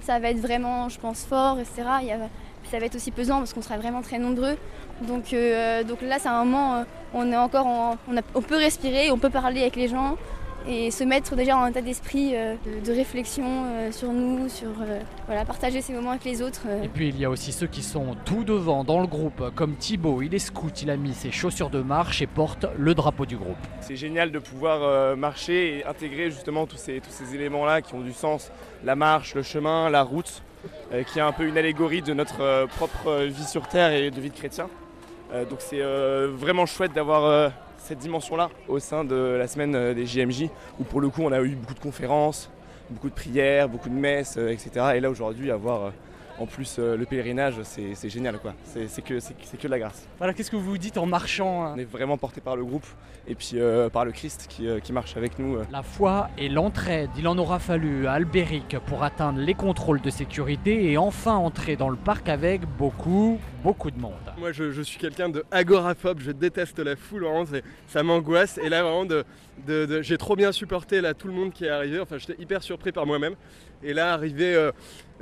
ça 0.00 0.18
va 0.18 0.30
être 0.30 0.40
vraiment, 0.40 0.88
je 0.88 0.98
pense, 0.98 1.24
fort, 1.24 1.58
etc. 1.58 1.82
Ça 2.70 2.78
va 2.78 2.86
être 2.86 2.94
aussi 2.94 3.10
pesant 3.10 3.38
parce 3.38 3.52
qu'on 3.52 3.62
sera 3.62 3.76
vraiment 3.76 4.00
très 4.00 4.18
nombreux. 4.18 4.56
Donc, 5.02 5.34
donc 5.86 6.02
là, 6.02 6.18
c'est 6.18 6.28
un 6.28 6.44
moment, 6.44 6.76
euh, 6.76 6.84
on 7.12 7.30
est 7.30 7.36
encore, 7.36 7.66
on 8.34 8.42
peut 8.42 8.56
respirer, 8.56 9.10
on 9.10 9.18
peut 9.18 9.30
parler 9.30 9.60
avec 9.60 9.76
les 9.76 9.88
gens 9.88 10.16
et 10.68 10.90
se 10.90 11.04
mettre 11.04 11.36
déjà 11.36 11.56
en 11.56 11.66
état 11.66 11.80
d'esprit 11.82 12.34
euh, 12.34 12.54
de, 12.66 12.84
de 12.86 12.92
réflexion 12.92 13.44
euh, 13.46 13.92
sur 13.92 14.12
nous, 14.12 14.48
sur 14.48 14.68
euh, 14.82 15.00
voilà, 15.26 15.44
partager 15.44 15.80
ces 15.82 15.92
moments 15.92 16.10
avec 16.10 16.24
les 16.24 16.42
autres. 16.42 16.62
euh. 16.66 16.82
Et 16.82 16.88
puis 16.88 17.08
il 17.08 17.18
y 17.18 17.24
a 17.24 17.30
aussi 17.30 17.52
ceux 17.52 17.66
qui 17.66 17.82
sont 17.82 18.16
tout 18.24 18.44
devant 18.44 18.84
dans 18.84 19.00
le 19.00 19.06
groupe, 19.06 19.50
comme 19.54 19.74
Thibaut, 19.76 20.22
il 20.22 20.34
est 20.34 20.38
scout, 20.38 20.82
il 20.82 20.90
a 20.90 20.96
mis 20.96 21.14
ses 21.14 21.30
chaussures 21.30 21.70
de 21.70 21.80
marche 21.82 22.22
et 22.22 22.26
porte 22.26 22.66
le 22.78 22.94
drapeau 22.94 23.26
du 23.26 23.36
groupe. 23.36 23.56
C'est 23.80 23.96
génial 23.96 24.30
de 24.30 24.38
pouvoir 24.38 24.80
euh, 24.82 25.16
marcher 25.16 25.78
et 25.78 25.84
intégrer 25.84 26.30
justement 26.30 26.66
tous 26.66 26.76
ces, 26.76 27.00
tous 27.00 27.10
ces 27.10 27.34
éléments-là 27.34 27.82
qui 27.82 27.94
ont 27.94 28.00
du 28.00 28.12
sens. 28.12 28.50
La 28.84 28.96
marche, 28.96 29.34
le 29.34 29.42
chemin, 29.42 29.90
la 29.90 30.02
route, 30.02 30.42
euh, 30.92 31.02
qui 31.02 31.18
est 31.18 31.22
un 31.22 31.32
peu 31.32 31.46
une 31.46 31.58
allégorie 31.58 32.02
de 32.02 32.14
notre 32.14 32.40
euh, 32.40 32.66
propre 32.66 33.22
vie 33.24 33.44
sur 33.44 33.66
Terre 33.68 33.92
et 33.92 34.10
de 34.10 34.20
vie 34.20 34.30
de 34.30 34.34
chrétien. 34.36 34.68
Euh, 35.32 35.44
donc 35.44 35.58
c'est 35.60 35.80
euh, 35.80 36.30
vraiment 36.34 36.66
chouette 36.66 36.92
d'avoir 36.92 37.24
euh, 37.24 37.48
cette 37.82 37.98
dimension-là 37.98 38.48
au 38.68 38.78
sein 38.78 39.04
de 39.04 39.36
la 39.38 39.48
semaine 39.48 39.74
euh, 39.74 39.94
des 39.94 40.06
JMJ, 40.06 40.48
où 40.78 40.84
pour 40.84 41.00
le 41.00 41.08
coup 41.08 41.22
on 41.22 41.32
a 41.32 41.42
eu 41.42 41.56
beaucoup 41.56 41.74
de 41.74 41.80
conférences, 41.80 42.48
beaucoup 42.90 43.08
de 43.08 43.14
prières, 43.14 43.68
beaucoup 43.68 43.88
de 43.88 43.94
messes, 43.94 44.36
euh, 44.38 44.50
etc. 44.50 44.92
Et 44.94 45.00
là 45.00 45.10
aujourd'hui 45.10 45.50
avoir 45.50 45.92
en 46.38 46.46
plus 46.46 46.76
euh, 46.78 46.96
le 46.96 47.04
pèlerinage, 47.04 47.54
c'est 47.62 48.08
génial 48.08 48.38
quoi. 48.38 48.54
C'est 48.64 49.02
que, 49.02 49.14
que 49.18 49.62
de 49.66 49.68
la 49.68 49.78
grâce. 49.78 50.06
Voilà, 50.18 50.32
qu'est-ce 50.34 50.50
que 50.50 50.56
vous 50.56 50.78
dites 50.78 50.98
en 50.98 51.06
marchant 51.06 51.64
hein 51.64 51.72
On 51.76 51.78
est 51.78 51.84
vraiment 51.84 52.16
porté 52.16 52.40
par 52.40 52.56
le 52.56 52.64
groupe 52.64 52.86
et 53.28 53.34
puis 53.34 53.52
euh, 53.54 53.88
par 53.88 54.04
le 54.04 54.12
Christ 54.12 54.46
qui, 54.48 54.66
euh, 54.66 54.80
qui 54.80 54.92
marche 54.92 55.16
avec 55.16 55.38
nous. 55.38 55.56
euh. 55.56 55.64
La 55.70 55.82
foi 55.82 56.28
et 56.38 56.48
l'entraide, 56.48 57.10
il 57.18 57.28
en 57.28 57.38
aura 57.38 57.58
fallu 57.58 58.06
à 58.06 58.12
Albéric 58.12 58.76
pour 58.86 59.04
atteindre 59.04 59.38
les 59.40 59.54
contrôles 59.54 60.00
de 60.00 60.10
sécurité 60.10 60.90
et 60.90 60.98
enfin 60.98 61.34
entrer 61.34 61.76
dans 61.76 61.88
le 61.90 61.96
parc 61.96 62.28
avec 62.28 62.62
beaucoup, 62.78 63.38
beaucoup 63.62 63.90
de 63.90 64.00
monde. 64.00 64.12
Moi, 64.38 64.52
je, 64.52 64.72
je 64.72 64.82
suis 64.82 64.98
quelqu'un 64.98 65.28
de 65.28 65.44
agoraphobe, 65.50 66.20
je 66.20 66.32
déteste 66.32 66.78
la 66.78 66.96
foule, 66.96 67.24
vraiment, 67.24 67.44
ça 67.86 68.02
m'angoisse. 68.02 68.58
Et 68.58 68.68
là, 68.68 68.82
vraiment, 68.82 69.04
de, 69.04 69.24
j'ai 70.00 70.18
trop 70.18 70.36
bien 70.36 70.52
supporté 70.52 71.00
là, 71.00 71.14
tout 71.14 71.28
le 71.28 71.34
monde 71.34 71.52
qui 71.52 71.64
est 71.64 71.70
arrivé. 71.70 72.00
Enfin, 72.00 72.18
j'étais 72.18 72.40
hyper 72.40 72.62
surpris 72.62 72.92
par 72.92 73.06
moi-même. 73.06 73.34
Et 73.82 73.94
là, 73.94 74.12
arrivé 74.12 74.54
euh, 74.54 74.70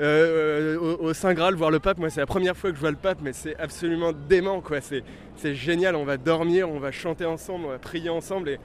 euh, 0.00 0.78
au, 0.78 1.14
Saint 1.14 1.34
Graal, 1.34 1.54
voir 1.54 1.70
le 1.70 1.78
pape, 1.78 1.98
moi, 1.98 2.10
c'est 2.10 2.20
la 2.20 2.26
première 2.26 2.56
fois 2.56 2.70
que 2.70 2.76
je 2.76 2.80
vois 2.80 2.90
le 2.90 2.96
pape, 2.96 3.18
mais 3.22 3.32
c'est 3.32 3.56
absolument 3.56 4.12
dément, 4.12 4.60
quoi. 4.60 4.78
C'est, 4.80 5.54
génial, 5.54 5.96
on 5.96 6.04
va 6.04 6.16
dormir, 6.16 6.68
on 6.70 6.78
va 6.78 6.92
chanter 6.92 7.24
ensemble, 7.24 7.66
on 7.66 7.70
va 7.70 7.78
prier 7.78 8.10
ensemble 8.10 8.58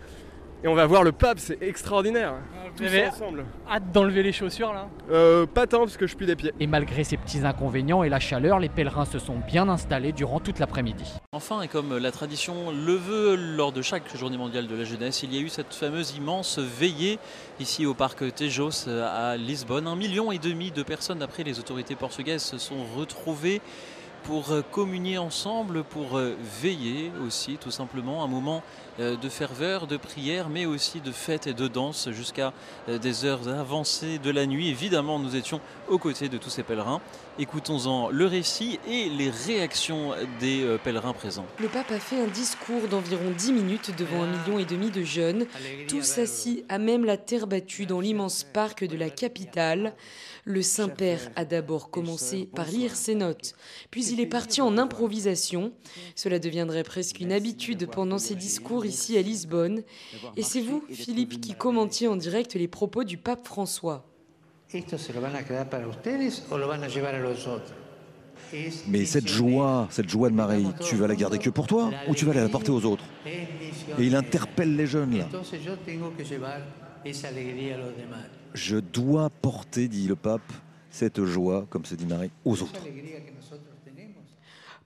et 0.66 0.68
on 0.68 0.74
va 0.74 0.88
voir 0.88 1.04
le 1.04 1.12
pape, 1.12 1.38
c'est 1.38 1.62
extraordinaire. 1.62 2.34
Vous 2.72 2.80
Tous 2.80 2.86
avez 2.86 3.06
ensemble. 3.08 3.46
hâte 3.70 3.92
d'enlever 3.92 4.24
les 4.24 4.32
chaussures 4.32 4.74
là 4.74 4.88
Euh, 5.12 5.46
pas 5.46 5.68
tant 5.68 5.82
parce 5.82 5.96
que 5.96 6.08
je 6.08 6.16
pue 6.16 6.26
des 6.26 6.36
pieds. 6.36 6.54
Et 6.60 6.66
malgré 6.66 7.04
ces 7.04 7.18
petits 7.18 7.46
inconvénients 7.46 8.02
et 8.02 8.10
la 8.10 8.20
chaleur, 8.20 8.58
les 8.58 8.68
pèlerins 8.68 9.06
se 9.06 9.20
sont 9.20 9.36
bien 9.48 9.70
installés 9.70 10.12
durant 10.12 10.40
toute 10.40 10.58
l'après-midi. 10.58 11.04
Enfin, 11.34 11.62
et 11.62 11.68
comme 11.68 11.96
la 12.00 12.12
tradition 12.12 12.72
le 12.72 12.94
veut 12.96 13.36
lors 13.36 13.74
de 13.74 13.84
chaque 13.84 14.18
journée 14.18 14.38
mondiale 14.38 14.66
de 14.66 14.76
la 14.76 14.86
jeunesse, 14.86 15.22
il 15.22 15.36
y 15.36 15.38
a 15.38 15.42
eu 15.42 15.50
cette 15.50 15.72
fameuse 15.72 16.16
immense 16.18 16.58
veillée 16.58 17.20
ici 17.60 17.86
au 17.86 17.94
parc 17.94 18.24
Tejos 18.34 18.90
à 18.90 19.38
Lisbonne. 19.38 19.86
Un 19.86 19.96
million 19.96 20.32
et 20.32 20.40
demi 20.40 20.72
de 20.72 20.82
personnes, 20.82 21.20
d'après 21.20 21.44
les 21.44 21.60
autorités 21.60 21.94
portugaises, 21.94 22.42
se 22.42 22.58
sont 22.58 22.84
retrouvées 22.98 23.62
pour 24.24 24.48
communier 24.72 25.20
ensemble, 25.20 25.84
pour 25.84 26.20
veiller 26.60 27.12
aussi, 27.24 27.58
tout 27.62 27.70
simplement, 27.70 28.24
un 28.24 28.28
moment 28.28 28.64
de 29.00 29.30
ferveur, 29.30 29.88
de 29.88 29.98
prière, 29.98 30.50
mais 30.50 30.66
aussi 30.66 31.02
de 31.02 31.12
fête 31.12 31.48
et 31.48 31.54
de 31.54 31.68
danse 31.68 32.10
jusqu'à 32.12 32.54
euh, 32.88 32.98
des 32.98 33.26
heures 33.26 33.48
avancées 33.48 34.20
de 34.20 34.32
la 34.32 34.46
nuit. 34.46 34.70
Évidemment, 34.70 35.20
nous 35.20 35.36
étions 35.36 35.60
aux 35.90 35.98
côtés 35.98 36.30
de 36.30 36.38
tous 36.38 36.50
ces 36.50 36.64
pèlerins. 36.64 37.02
Écoutons-en 37.38 38.10
le 38.10 38.26
récit 38.26 38.80
et 38.88 39.10
les 39.10 39.30
réactions 39.30 40.14
des 40.40 40.64
euh, 40.64 40.78
pèlerins 40.78 41.14
présents. 41.14 41.46
Le 41.60 41.68
pape 41.68 41.92
a 41.92 42.00
fait 42.00 42.22
un 42.22 42.28
discours 42.28 42.88
d'environ 42.90 43.32
10 43.38 43.52
minutes 43.52 43.92
devant 43.98 44.24
un 44.24 44.28
million 44.28 44.60
et 44.60 44.66
demi 44.66 44.90
de 44.92 45.04
jeunes, 45.04 45.46
tous 45.90 46.18
assis 46.18 46.64
à 46.70 46.78
même 46.78 47.04
la 47.04 47.18
terre 47.18 47.48
battue 47.48 47.86
dans 47.86 48.00
l'immense 48.00 48.44
parc 48.44 48.86
de 48.86 48.96
la 48.96 49.10
capitale. 49.10 49.94
Le 50.46 50.62
Saint-Père 50.62 51.32
a 51.36 51.44
d'abord 51.44 51.90
commencé 51.90 52.48
par 52.56 52.68
lire 52.68 52.96
ses 52.96 53.16
notes, 53.16 53.56
puis 53.90 54.06
il 54.06 54.20
est 54.20 54.28
parti 54.28 54.62
en 54.62 54.78
improvisation. 54.78 55.74
Cela 56.16 56.38
deviendrait 56.38 56.84
presque 56.84 57.20
une 57.20 57.32
habitude 57.32 57.88
pendant 57.88 58.20
ses 58.20 58.36
discours 58.36 58.85
ici 58.86 59.18
à 59.18 59.22
Lisbonne. 59.22 59.84
Et 60.36 60.44
c'est 60.44 60.62
vous, 60.62 60.84
Philippe, 60.90 61.42
qui 61.42 61.54
commentiez 61.54 62.08
en 62.08 62.16
direct 62.16 62.54
les 62.56 62.68
propos 62.68 63.04
du 63.04 63.18
pape 63.18 63.46
François. 63.46 64.06
Mais 68.88 69.06
cette 69.06 69.28
joie, 69.28 69.88
cette 69.90 70.10
joie 70.10 70.30
de 70.30 70.36
Marie, 70.36 70.68
tu 70.82 70.96
vas 70.96 71.08
la 71.08 71.16
garder 71.16 71.40
que 71.40 71.50
pour 71.50 71.68
toi 71.68 71.92
ou 72.08 72.16
tu 72.16 72.26
vas 72.26 72.34
la 72.34 72.50
porter 72.50 72.72
aux 72.72 72.86
autres? 72.86 73.04
Et 73.26 74.04
il 74.06 74.16
interpelle 74.16 74.76
les 74.76 74.88
jeunes 74.88 75.18
là. 75.18 75.28
Je 78.54 78.78
dois 78.78 79.30
porter, 79.30 79.88
dit 79.88 80.08
le 80.08 80.16
pape, 80.16 80.54
cette 80.90 81.24
joie, 81.24 81.66
comme 81.70 81.86
se 81.86 81.96
dit 81.96 82.06
Marie, 82.06 82.32
aux 82.46 82.62
autres. 82.62 82.82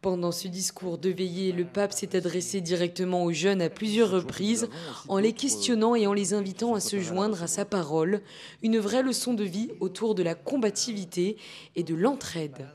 Pendant 0.01 0.31
ce 0.31 0.47
discours 0.47 0.97
de 0.97 1.09
veillée, 1.09 1.51
le 1.51 1.65
pape 1.65 1.91
s'est 1.91 2.15
adressé 2.15 2.61
directement 2.61 3.25
aux 3.25 3.33
jeunes 3.33 3.61
à 3.61 3.69
plusieurs 3.69 4.09
reprises, 4.09 4.69
en 5.09 5.17
les 5.17 5.33
questionnant 5.33 5.93
et 5.93 6.07
en 6.07 6.13
les 6.13 6.33
invitant 6.33 6.73
à 6.73 6.79
se 6.79 6.99
joindre 7.01 7.43
à 7.43 7.47
sa 7.47 7.65
parole, 7.65 8.21
une 8.63 8.77
vraie 8.79 9.03
leçon 9.03 9.33
de 9.33 9.43
vie 9.43 9.71
autour 9.81 10.15
de 10.15 10.23
la 10.23 10.35
combativité 10.35 11.35
et 11.75 11.83
de 11.83 11.95
l'entraide. 11.95 12.67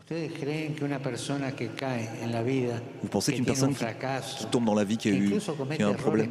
¿Ustedes 0.00 0.32
creen 0.40 0.74
que 0.74 0.84
una 0.86 0.98
persona 0.98 1.52
que 1.52 1.66
cae 1.76 2.08
en 2.24 2.32
la 2.32 2.42
vida, 2.42 2.80
Vous 3.02 3.08
pensez 3.10 3.34
qu'une 3.34 3.44
personne 3.44 3.74
qui, 3.74 4.46
tombe 4.46 4.64
dans 4.64 4.74
la 4.74 4.82
vie, 4.82 4.96
qui 4.96 5.10
a, 5.10 5.12
eu, 5.12 5.38
qui 5.76 5.82
a 5.82 5.88
un 5.88 5.92
problème, 5.92 6.30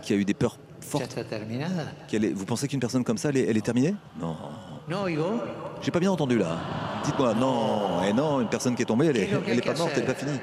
qui 0.00 0.14
a 0.14 0.16
eu 0.16 0.24
des 0.24 0.32
peurs 0.32 0.58
fortes, 0.80 1.14
est- 1.18 2.32
vous 2.32 2.46
pensez 2.46 2.68
qu'une 2.68 2.80
personne 2.80 3.04
comme 3.04 3.18
ça, 3.18 3.28
elle 3.28 3.36
est, 3.36 3.46
elle 3.48 3.58
est 3.58 3.60
terminée? 3.60 3.94
Non. 4.18 4.34
No 4.92 5.04
oigo. 5.04 5.40
J'ai 5.80 5.90
pas 5.90 6.00
bien 6.00 6.10
entendu 6.10 6.36
là. 6.36 6.58
Dites-moi, 7.04 7.32
non, 7.32 8.02
et 8.02 8.12
non, 8.12 8.42
une 8.42 8.48
personne 8.48 8.76
qui 8.76 8.82
est 8.82 8.86
tombée, 8.86 9.06
elle 9.06 9.16
est, 9.16 9.30
elle 9.48 9.58
est 9.58 9.62
pas 9.62 9.74
morte, 9.74 9.92
elle 9.94 10.02
n'est 10.02 10.06
pas 10.06 10.14
finie. 10.14 10.38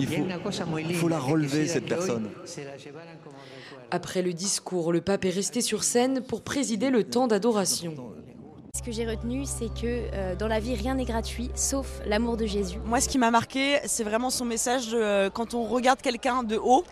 Il 0.00 0.06
faut, 0.08 0.24
il 0.78 1.10
la 1.10 1.18
relever, 1.18 1.66
cette 1.66 1.84
personne. 1.84 2.30
Après 3.90 4.22
le 4.22 4.32
discours, 4.32 4.90
le 4.90 5.02
pape 5.02 5.26
est 5.26 5.30
resté 5.30 5.60
sur 5.60 5.84
scène 5.84 6.22
pour 6.22 6.40
présider 6.40 6.88
le 6.88 7.04
temps 7.04 7.26
d'adoration. 7.26 7.94
Ce 8.74 8.82
que 8.82 8.90
j'ai 8.90 9.06
retenu, 9.06 9.44
c'est 9.44 9.68
que 9.68 9.84
euh, 10.14 10.34
dans 10.34 10.48
la 10.48 10.58
vie, 10.58 10.74
rien 10.74 10.94
n'est 10.94 11.04
gratuit, 11.04 11.50
sauf 11.54 12.00
l'amour 12.06 12.38
de 12.38 12.46
Jésus. 12.46 12.78
Moi, 12.86 13.02
ce 13.02 13.08
qui 13.08 13.18
m'a 13.18 13.30
marqué, 13.30 13.80
c'est 13.84 14.02
vraiment 14.02 14.30
son 14.30 14.46
message 14.46 14.88
de, 14.88 14.96
euh, 14.96 15.30
quand 15.30 15.52
on 15.52 15.64
regarde 15.64 16.00
quelqu'un 16.00 16.42
de 16.42 16.56
haut, 16.56 16.84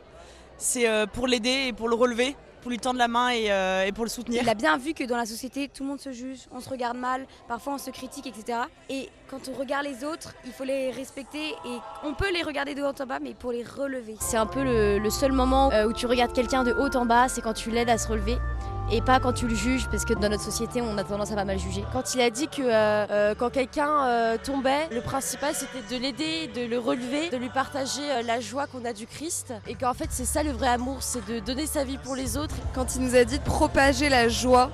c'est 0.59 0.87
euh, 0.87 1.07
pour 1.07 1.27
l'aider 1.27 1.69
et 1.69 1.73
pour 1.73 1.89
le 1.89 1.95
relever, 1.95 2.37
pour 2.61 2.71
lui 2.71 2.79
tendre 2.79 2.99
la 2.99 3.09
main 3.09 3.31
et, 3.31 3.51
euh, 3.51 3.85
et 3.87 3.93
pour 3.93 4.05
le 4.05 4.11
soutenir. 4.11 4.43
Il 4.43 4.49
a 4.49 4.55
bien 4.55 4.77
vu 4.77 4.95
que 4.95 5.05
dans 5.05 5.17
la 5.17 5.27
société, 5.27 5.69
tout 5.69 5.83
le 5.83 5.89
monde 5.91 6.01
se 6.01 6.13
juge, 6.13 6.41
on 6.53 6.61
se 6.61 6.69
regarde 6.69 6.97
mal, 6.97 7.27
parfois 7.49 7.75
on 7.75 7.79
se 7.79 7.91
critique, 7.91 8.27
etc. 8.27 8.59
Et 8.89 9.09
quand 9.29 9.49
on 9.49 9.59
regarde 9.59 9.87
les 9.87 10.05
autres, 10.05 10.35
il 10.45 10.53
faut 10.53 10.65
les 10.65 10.91
respecter 10.91 11.51
et 11.51 11.79
on 12.05 12.15
peut 12.15 12.33
les 12.33 12.43
regarder 12.43 12.75
de 12.75 12.83
haut 12.83 12.93
en 13.01 13.07
bas, 13.07 13.19
mais 13.21 13.35
pour 13.35 13.53
les 13.53 13.65
relever. 13.65 14.17
C'est 14.21 14.37
un 14.37 14.47
peu 14.47 14.63
le, 14.63 14.99
le 14.99 15.11
seul 15.11 15.33
moment 15.33 15.71
euh, 15.73 15.87
où 15.87 15.93
tu 15.93 16.07
regardes 16.07 16.33
quelqu'un 16.33 16.65
de 16.65 16.73
haut 16.73 16.95
en 16.97 17.07
bas, 17.07 17.29
c'est 17.29 17.41
quand 17.41 17.55
tu 17.55 17.71
l'aides 17.71 17.91
à 17.91 17.99
se 17.99 18.09
relever. 18.09 18.37
Et 18.93 19.01
pas 19.01 19.21
quand 19.21 19.33
tu 19.33 19.47
le 19.47 19.55
juges, 19.55 19.87
parce 19.89 20.05
que 20.05 20.15
dans 20.15 20.29
notre 20.29 20.43
société, 20.43 20.83
on 20.83 20.99
a 20.99 21.05
tendance 21.05 21.31
à 21.31 21.37
pas 21.37 21.45
mal 21.45 21.61
juger. 21.61 21.85
Quand 21.93 22.13
il 22.17 22.21
a 22.21 22.29
dit 22.29 22.49
que 22.49 22.61
euh, 22.61 23.07
euh, 23.09 23.35
quand 23.39 23.49
quelqu'un 23.49 24.05
euh, 24.05 24.37
tombait, 24.43 24.89
le 24.91 25.01
principal 25.01 25.55
c'était 25.55 25.95
de 25.95 26.03
l'aider, 26.03 26.49
de 26.49 26.67
le 26.67 26.77
relever, 26.77 27.31
de 27.31 27.37
lui 27.37 27.51
partager 27.51 28.03
euh, 28.11 28.23
la 28.23 28.41
joie 28.41 28.67
qu'on 28.67 28.85
a 28.85 28.93
du 28.93 29.07
Christ. 29.07 29.55
Et 29.69 29.77
qu'en 29.77 29.95
fait, 29.95 30.09
c'est 30.11 30.25
ça 30.25 30.43
le 30.43 30.51
vrai 30.51 30.67
amour, 30.67 31.05
c'est 31.05 31.25
de 31.25 31.39
donner 31.39 31.67
sa 31.67 31.85
vie 31.85 31.99
pour 31.99 32.17
les 32.17 32.37
autres. 32.37 32.57
Quand 32.75 32.97
il 32.97 33.03
nous 33.03 33.15
a 33.15 33.23
dit 33.23 33.39
de 33.39 33.45
propager 33.45 34.09
la 34.09 34.29
joie, 34.29 34.73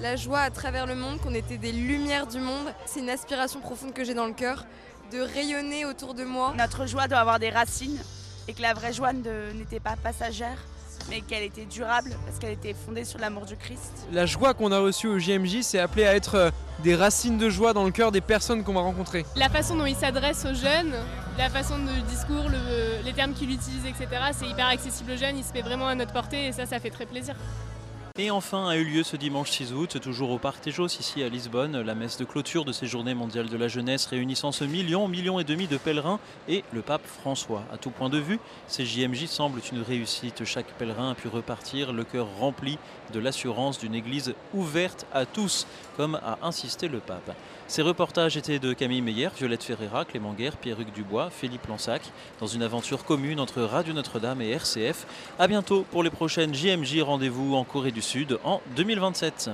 la 0.00 0.14
joie 0.14 0.40
à 0.40 0.50
travers 0.50 0.86
le 0.86 0.94
monde, 0.94 1.20
qu'on 1.20 1.34
était 1.34 1.58
des 1.58 1.72
lumières 1.72 2.28
du 2.28 2.38
monde, 2.38 2.72
c'est 2.84 3.00
une 3.00 3.10
aspiration 3.10 3.58
profonde 3.58 3.92
que 3.92 4.04
j'ai 4.04 4.14
dans 4.14 4.26
le 4.26 4.32
cœur, 4.32 4.64
de 5.10 5.20
rayonner 5.20 5.84
autour 5.86 6.14
de 6.14 6.22
moi. 6.22 6.54
Notre 6.56 6.86
joie 6.86 7.08
doit 7.08 7.18
avoir 7.18 7.40
des 7.40 7.50
racines 7.50 7.98
et 8.46 8.52
que 8.52 8.62
la 8.62 8.74
vraie 8.74 8.92
joie 8.92 9.12
n'était 9.12 9.80
pas 9.80 9.96
passagère, 10.00 10.56
mais 11.08 11.20
qu'elle 11.20 11.42
était 11.44 11.64
durable 11.64 12.10
parce 12.26 12.38
qu'elle 12.38 12.52
était 12.52 12.74
fondée 12.74 13.04
sur 13.04 13.18
l'amour 13.18 13.44
du 13.46 13.56
Christ. 13.56 14.06
La 14.12 14.26
joie 14.26 14.54
qu'on 14.54 14.72
a 14.72 14.78
reçue 14.78 15.06
au 15.08 15.18
JMJ, 15.18 15.62
c'est 15.62 15.78
appelé 15.78 16.04
à 16.06 16.14
être 16.14 16.34
euh, 16.34 16.50
des 16.82 16.94
racines 16.94 17.38
de 17.38 17.48
joie 17.48 17.72
dans 17.72 17.84
le 17.84 17.90
cœur 17.90 18.12
des 18.12 18.20
personnes 18.20 18.64
qu'on 18.64 18.74
va 18.74 18.80
rencontrer. 18.80 19.24
La 19.36 19.48
façon 19.48 19.76
dont 19.76 19.86
il 19.86 19.96
s'adresse 19.96 20.44
aux 20.44 20.54
jeunes, 20.54 20.94
la 21.38 21.48
façon 21.50 21.78
de 21.78 22.00
discours, 22.10 22.48
le- 22.48 23.04
les 23.04 23.12
termes 23.12 23.32
qu'il 23.34 23.50
utilise, 23.50 23.84
etc., 23.86 24.06
c'est 24.32 24.46
hyper 24.46 24.66
accessible 24.66 25.12
aux 25.12 25.16
jeunes, 25.16 25.36
il 25.38 25.44
se 25.44 25.52
met 25.52 25.62
vraiment 25.62 25.86
à 25.88 25.94
notre 25.94 26.12
portée 26.12 26.46
et 26.46 26.52
ça, 26.52 26.66
ça 26.66 26.80
fait 26.80 26.90
très 26.90 27.06
plaisir. 27.06 27.34
Et 28.18 28.30
enfin 28.30 28.66
a 28.66 28.76
eu 28.76 28.84
lieu 28.84 29.02
ce 29.02 29.14
dimanche 29.14 29.50
6 29.50 29.74
août, 29.74 30.00
toujours 30.00 30.30
au 30.30 30.38
Parc 30.38 30.62
Tejos 30.62 30.86
ici 30.86 31.22
à 31.22 31.28
Lisbonne, 31.28 31.82
la 31.82 31.94
messe 31.94 32.16
de 32.16 32.24
clôture 32.24 32.64
de 32.64 32.72
ces 32.72 32.86
journées 32.86 33.12
mondiales 33.12 33.50
de 33.50 33.56
la 33.58 33.68
jeunesse 33.68 34.06
réunissant 34.06 34.52
ce 34.52 34.64
million, 34.64 35.06
million 35.06 35.38
et 35.38 35.44
demi 35.44 35.66
de 35.66 35.76
pèlerins 35.76 36.18
et 36.48 36.64
le 36.72 36.80
pape 36.80 37.06
François. 37.06 37.62
À 37.70 37.76
tout 37.76 37.90
point 37.90 38.08
de 38.08 38.16
vue, 38.16 38.40
ces 38.68 38.86
JMJ 38.86 39.26
semblent 39.26 39.60
une 39.70 39.82
réussite. 39.82 40.46
Chaque 40.46 40.72
pèlerin 40.78 41.10
a 41.10 41.14
pu 41.14 41.28
repartir 41.28 41.92
le 41.92 42.04
cœur 42.04 42.26
rempli 42.38 42.78
de 43.12 43.20
l'assurance 43.20 43.78
d'une 43.78 43.94
église 43.94 44.34
ouverte 44.54 45.04
à 45.12 45.26
tous, 45.26 45.66
comme 45.98 46.14
a 46.14 46.38
insisté 46.40 46.88
le 46.88 47.00
pape. 47.00 47.36
Ces 47.68 47.82
reportages 47.82 48.36
étaient 48.36 48.60
de 48.60 48.72
Camille 48.72 49.02
Meyer, 49.02 49.28
Violette 49.36 49.64
Ferreira, 49.64 50.04
Clément 50.04 50.32
Guerre, 50.32 50.56
Pierre-Hugues 50.56 50.92
Dubois, 50.92 51.30
Philippe 51.30 51.66
Lansac, 51.66 52.02
dans 52.38 52.46
une 52.46 52.62
aventure 52.62 53.04
commune 53.04 53.40
entre 53.40 53.60
Radio 53.62 53.92
Notre-Dame 53.92 54.40
et 54.40 54.50
RCF. 54.50 55.04
A 55.40 55.48
bientôt 55.48 55.84
pour 55.90 56.04
les 56.04 56.10
prochaines 56.10 56.54
JMJ. 56.54 57.00
Rendez-vous 57.00 57.56
en 57.56 57.64
Corée 57.64 57.90
du 57.90 58.02
Sud 58.02 58.38
en 58.44 58.60
2027. 58.76 59.50